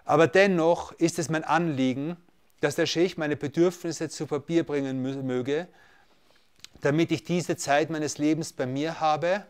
Aber 0.05 0.27
dennoch 0.27 0.93
ist 0.93 1.19
es 1.19 1.31
mein 1.31 1.45
Anliegen, 1.45 2.17
dass 2.61 2.77
der 2.77 2.87
Sheikh 2.87 3.19
meine 3.19 3.37
Bedürfnisse 3.37 4.09
zu 4.09 4.27
Papier 4.27 4.65
bringen 4.65 5.03
möge, 5.27 5.69
damit 6.81 7.13
ich 7.13 7.25
diese 7.25 7.57
Zeit 7.57 7.89
meines 7.89 8.19
Lebens 8.19 8.53
bei 8.53 8.67
mir 8.67 9.01
habe 9.01 9.45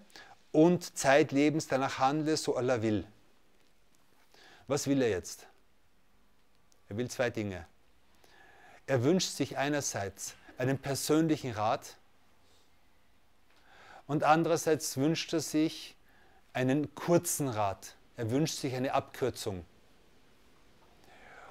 und 0.54 0.96
zeitlebens 0.96 1.66
danach 1.66 1.98
handle, 1.98 2.36
so 2.36 2.56
Allah 2.56 2.80
will. 2.80 3.04
Was 4.68 4.86
will 4.86 5.02
er 5.02 5.10
jetzt? 5.10 5.48
Er 6.88 6.96
will 6.96 7.10
zwei 7.10 7.28
Dinge. 7.28 7.66
Er 8.86 9.02
wünscht 9.02 9.30
sich 9.30 9.58
einerseits 9.58 10.34
einen 10.56 10.78
persönlichen 10.78 11.50
Rat 11.50 11.96
und 14.06 14.22
andererseits 14.22 14.96
wünscht 14.96 15.32
er 15.32 15.40
sich 15.40 15.96
einen 16.52 16.94
kurzen 16.94 17.48
Rat. 17.48 17.96
Er 18.16 18.30
wünscht 18.30 18.58
sich 18.58 18.76
eine 18.76 18.94
Abkürzung. 18.94 19.64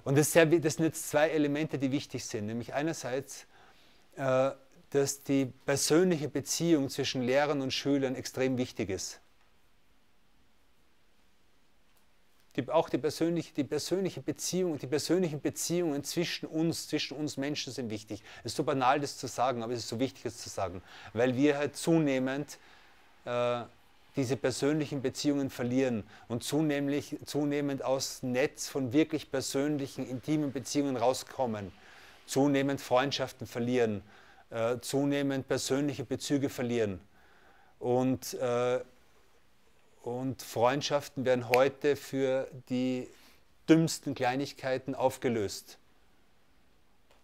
Und 0.06 0.18
das, 0.18 0.32
sind 0.32 0.54
jetzt 0.54 1.10
zwei 1.10 1.30
Elemente, 1.30 1.78
die 1.78 1.92
wichtig 1.92 2.26
sind. 2.26 2.46
Nämlich 2.46 2.74
einerseits 2.74 3.48
äh, 4.16 4.52
dass 4.94 5.24
die 5.24 5.46
persönliche 5.66 6.30
Beziehung 6.30 6.90
zwischen 6.90 7.22
Lehrern 7.22 7.62
und 7.62 7.72
Schülern 7.72 8.16
extrem 8.16 8.58
wichtig 8.58 8.90
ist. 8.90 9.20
die, 12.56 12.70
auch 12.70 12.90
die 12.90 12.98
persönliche, 12.98 13.54
die 13.54 13.64
persönliche 13.64 14.22
Beziehung, 14.22 14.78
die 14.78 14.88
persönlichen 14.88 15.42
Beziehungen 15.42 16.04
zwischen 16.04 16.46
uns, 16.46 16.88
zwischen 16.88 17.18
uns 17.18 17.38
Menschen 17.38 17.74
sind 17.74 17.90
wichtig. 17.90 18.24
Es 18.40 18.52
ist 18.52 18.58
so 18.58 18.64
banal, 18.64 19.00
das 19.00 19.18
zu 19.18 19.28
sagen, 19.28 19.64
aber 19.64 19.74
es 19.74 19.80
ist 19.80 19.90
so 19.90 20.00
wichtig, 20.00 20.24
das 20.24 20.38
zu 20.38 20.50
sagen, 20.50 20.82
weil 21.14 21.36
wir 21.36 21.58
halt 21.58 21.76
zunehmend 21.76 22.60
äh, 23.26 23.64
diese 24.16 24.38
persönlichen 24.38 25.02
Beziehungen 25.02 25.50
verlieren 25.50 26.04
und 26.28 26.44
zunehmend, 26.44 27.28
zunehmend 27.28 27.84
aus 27.84 28.22
Netz 28.22 28.68
von 28.68 28.94
wirklich 28.94 29.32
persönlichen, 29.32 30.08
intimen 30.08 30.52
Beziehungen 30.52 30.96
rauskommen, 30.96 31.72
zunehmend 32.28 32.80
Freundschaften 32.80 33.48
verlieren, 33.48 34.04
äh, 34.54 34.80
zunehmend 34.80 35.48
persönliche 35.48 36.06
Bezüge 36.06 36.50
verlieren. 36.50 37.00
Und 37.80 38.34
äh, 38.36 38.80
und 40.04 40.42
Freundschaften 40.42 41.24
werden 41.24 41.48
heute 41.48 41.96
für 41.96 42.50
die 42.70 43.08
dümmsten 43.70 44.14
Kleinigkeiten 44.14 44.96
aufgelöst. 44.96 45.80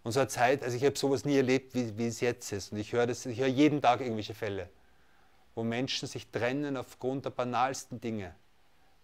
Unserer 0.02 0.28
Zeit, 0.28 0.62
also 0.62 0.74
ich 0.78 0.84
habe 0.84 0.98
sowas 0.98 1.26
nie 1.26 1.36
erlebt, 1.36 1.74
wie, 1.74 1.98
wie 1.98 2.06
es 2.06 2.20
jetzt 2.20 2.50
ist. 2.52 2.72
Und 2.72 2.78
ich 2.78 2.94
höre 2.94 3.06
höre 3.06 3.46
jeden 3.46 3.82
Tag 3.82 4.00
irgendwelche 4.00 4.32
Fälle, 4.32 4.70
wo 5.54 5.62
Menschen 5.62 6.08
sich 6.08 6.26
trennen 6.28 6.78
aufgrund 6.78 7.26
der 7.26 7.30
banalsten 7.30 8.00
Dinge. 8.00 8.34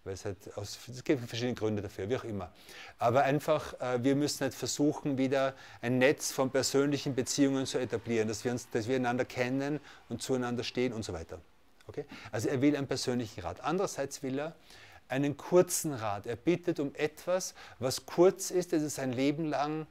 Weil 0.07 0.15
es, 0.15 0.25
halt 0.25 0.57
aus, 0.57 0.79
es 0.89 1.03
gibt 1.03 1.27
verschiedene 1.27 1.55
Gründe 1.55 1.83
dafür, 1.83 2.09
wie 2.09 2.17
auch 2.17 2.23
immer. 2.23 2.53
Aber 2.99 3.25
einfach, 3.25 3.79
äh, 3.81 4.03
wir 4.05 4.15
müssen 4.15 4.43
halt 4.43 4.55
versuchen, 4.55 5.19
wieder 5.19 5.53
ein 5.83 5.99
Netz 5.99 6.31
von 6.31 6.51
persönlichen 6.51 7.17
Beziehungen 7.17 7.67
zu 7.67 7.79
etablieren, 7.79 8.29
dass 8.29 8.45
wir, 8.45 8.53
uns, 8.53 8.71
dass 8.71 8.87
wir 8.87 8.95
einander 8.95 9.25
kennen 9.25 9.81
und 10.09 10.23
zueinander 10.23 10.63
stehen 10.63 10.93
und 10.93 11.05
so 11.05 11.13
weiter. 11.13 11.41
Okay? 11.89 12.05
Also 12.31 12.49
er 12.49 12.63
will 12.63 12.77
einen 12.77 12.87
persönlichen 12.87 13.41
Rat. 13.41 13.61
Andererseits 13.63 14.23
will 14.23 14.39
er 14.39 14.55
einen 15.09 15.37
kurzen 15.37 15.93
Rat. 15.93 16.27
Er 16.27 16.37
bittet 16.37 16.79
um 16.79 16.95
etwas, 16.95 17.55
was 17.81 18.07
kurz 18.07 18.53
ist, 18.53 18.73
das 18.73 18.83
er 18.83 18.91
sein 18.91 19.13
Leben 19.13 19.47
lang 19.47 19.89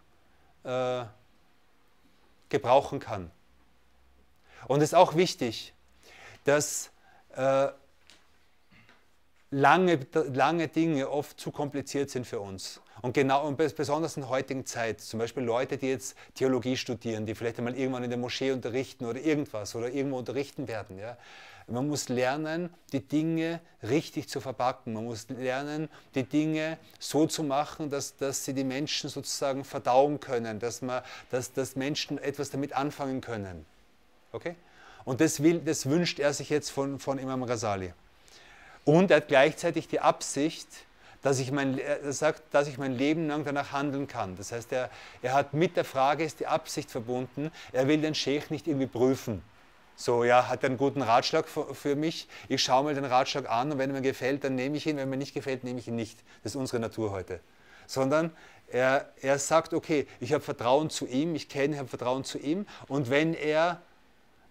äh, 0.63 1.03
gebrauchen 2.47 3.01
kann. 3.01 3.31
Und 4.67 4.77
es 4.77 4.89
ist 4.89 4.93
auch 4.95 5.15
wichtig, 5.15 5.73
dass 6.45 6.89
äh, 7.35 7.67
lange, 9.51 9.99
lange 10.33 10.67
Dinge 10.67 11.09
oft 11.09 11.39
zu 11.39 11.51
kompliziert 11.51 12.09
sind 12.09 12.25
für 12.25 12.39
uns. 12.39 12.81
Und 13.01 13.13
genau, 13.13 13.45
und 13.47 13.57
besonders 13.57 14.17
in 14.17 14.27
heutigen 14.29 14.65
Zeit, 14.65 15.01
zum 15.01 15.19
Beispiel 15.19 15.43
Leute, 15.43 15.77
die 15.77 15.87
jetzt 15.87 16.15
Theologie 16.33 16.77
studieren, 16.77 17.25
die 17.25 17.35
vielleicht 17.35 17.57
einmal 17.59 17.75
irgendwann 17.75 18.03
in 18.03 18.09
der 18.09 18.17
Moschee 18.17 18.51
unterrichten 18.51 19.05
oder 19.05 19.19
irgendwas 19.19 19.75
oder 19.75 19.89
irgendwo 19.91 20.17
unterrichten 20.17 20.67
werden. 20.67 20.97
Ja. 20.97 21.17
Man 21.67 21.87
muss 21.87 22.09
lernen, 22.09 22.69
die 22.93 23.01
Dinge 23.01 23.59
richtig 23.81 24.29
zu 24.29 24.39
verpacken. 24.39 24.93
Man 24.93 25.05
muss 25.05 25.27
lernen, 25.29 25.89
die 26.13 26.23
Dinge 26.23 26.77
so 26.99 27.25
zu 27.25 27.43
machen, 27.43 27.89
dass, 27.89 28.15
dass 28.17 28.45
sie 28.45 28.53
die 28.53 28.63
Menschen 28.63 29.09
sozusagen 29.09 29.63
verdauen 29.63 30.19
können, 30.19 30.59
dass, 30.59 30.81
man, 30.81 31.03
dass, 31.31 31.53
dass 31.53 31.75
Menschen 31.75 32.17
etwas 32.17 32.51
damit 32.51 32.73
anfangen 32.73 33.19
können. 33.19 33.65
Okay? 34.31 34.55
Und 35.05 35.21
das, 35.21 35.41
will, 35.41 35.59
das 35.59 35.87
wünscht 35.87 36.19
er 36.19 36.33
sich 36.33 36.49
jetzt 36.49 36.69
von, 36.69 36.99
von 36.99 37.17
Imam 37.17 37.43
Rasali. 37.43 37.93
Und 38.85 39.11
er 39.11 39.17
hat 39.17 39.27
gleichzeitig 39.27 39.87
die 39.87 39.99
Absicht, 39.99 40.67
dass 41.23 41.39
ich 41.39 41.51
mein, 41.51 41.79
er 41.79 42.13
sagt, 42.13 42.43
dass 42.53 42.67
ich 42.67 42.77
mein 42.77 42.93
Leben 42.93 43.27
lang 43.27 43.43
danach 43.43 43.71
handeln 43.71 44.07
kann. 44.07 44.37
Das 44.37 44.51
heißt, 44.51 44.71
er, 44.71 44.91
er 45.23 45.33
hat 45.33 45.55
mit 45.55 45.75
der 45.75 45.83
Frage 45.83 46.23
ist 46.23 46.39
die 46.39 46.45
Absicht 46.45 46.91
verbunden, 46.91 47.51
er 47.73 47.87
will 47.87 47.99
den 47.99 48.13
Sheikh 48.13 48.51
nicht 48.51 48.67
irgendwie 48.67 48.85
prüfen. 48.85 49.41
So, 49.95 50.23
ja, 50.23 50.49
hat 50.49 50.61
er 50.61 50.69
einen 50.69 50.77
guten 50.77 51.01
Ratschlag 51.01 51.47
für 51.47 51.95
mich? 51.95 52.27
Ich 52.47 52.61
schaue 52.61 52.83
mir 52.83 52.93
den 52.93 53.05
Ratschlag 53.05 53.49
an 53.49 53.71
und 53.71 53.79
wenn 53.79 53.89
er 53.89 53.95
mir 53.95 54.01
gefällt, 54.01 54.43
dann 54.43 54.53
nehme 54.53 54.77
ich 54.77 54.85
ihn. 54.85 54.97
Wenn 54.97 55.09
mir 55.09 55.17
nicht 55.17 55.33
gefällt, 55.33 55.63
nehme 55.63 55.79
ich 55.79 55.87
ihn 55.87 55.95
nicht. 55.95 56.19
Das 56.43 56.51
ist 56.51 56.57
unsere 56.57 56.79
Natur 56.79 57.11
heute. 57.11 57.39
Sondern 57.87 58.31
er, 58.67 59.09
er 59.21 59.39
sagt, 59.39 59.73
okay, 59.73 60.05
ich 60.19 60.33
habe 60.33 60.43
Vertrauen 60.43 60.89
zu 60.89 61.07
ihm, 61.07 61.33
ich 61.33 61.49
kenne, 61.49 61.73
ich 61.73 61.79
habe 61.79 61.89
Vertrauen 61.89 62.23
zu 62.23 62.37
ihm 62.37 62.67
und 62.87 63.09
wenn 63.09 63.33
er 63.33 63.81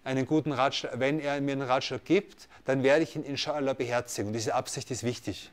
einen 0.04 0.26
guten 0.26 0.52
Ratschlag, 0.52 0.98
wenn 0.98 1.18
er 1.18 1.40
mir 1.40 1.52
einen 1.52 1.62
Ratschlag 1.62 2.04
gibt, 2.04 2.48
dann 2.64 2.82
werde 2.82 3.02
ich 3.02 3.16
ihn 3.16 3.24
inshallah 3.24 3.72
beherzigen. 3.72 4.28
Und 4.28 4.34
diese 4.34 4.54
Absicht 4.54 4.90
ist 4.90 5.02
wichtig. 5.02 5.50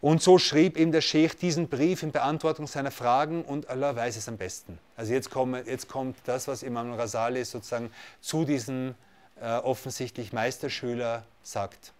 Und 0.00 0.22
so 0.22 0.38
schrieb 0.38 0.78
ihm 0.78 0.92
der 0.92 1.02
Sheikh 1.02 1.36
diesen 1.36 1.68
Brief 1.68 2.02
in 2.02 2.10
Beantwortung 2.10 2.66
seiner 2.66 2.90
Fragen 2.90 3.44
und 3.44 3.68
Allah 3.68 3.94
weiß 3.94 4.16
es 4.16 4.28
am 4.28 4.38
besten. 4.38 4.78
Also 4.96 5.12
jetzt, 5.12 5.30
komme, 5.30 5.62
jetzt 5.66 5.88
kommt 5.88 6.16
das, 6.24 6.48
was 6.48 6.62
Imam 6.62 6.94
Rasali 6.94 7.44
sozusagen 7.44 7.92
zu 8.22 8.46
diesem 8.46 8.94
äh, 9.40 9.56
offensichtlich 9.56 10.32
Meisterschüler 10.32 11.24
sagt. 11.42 11.92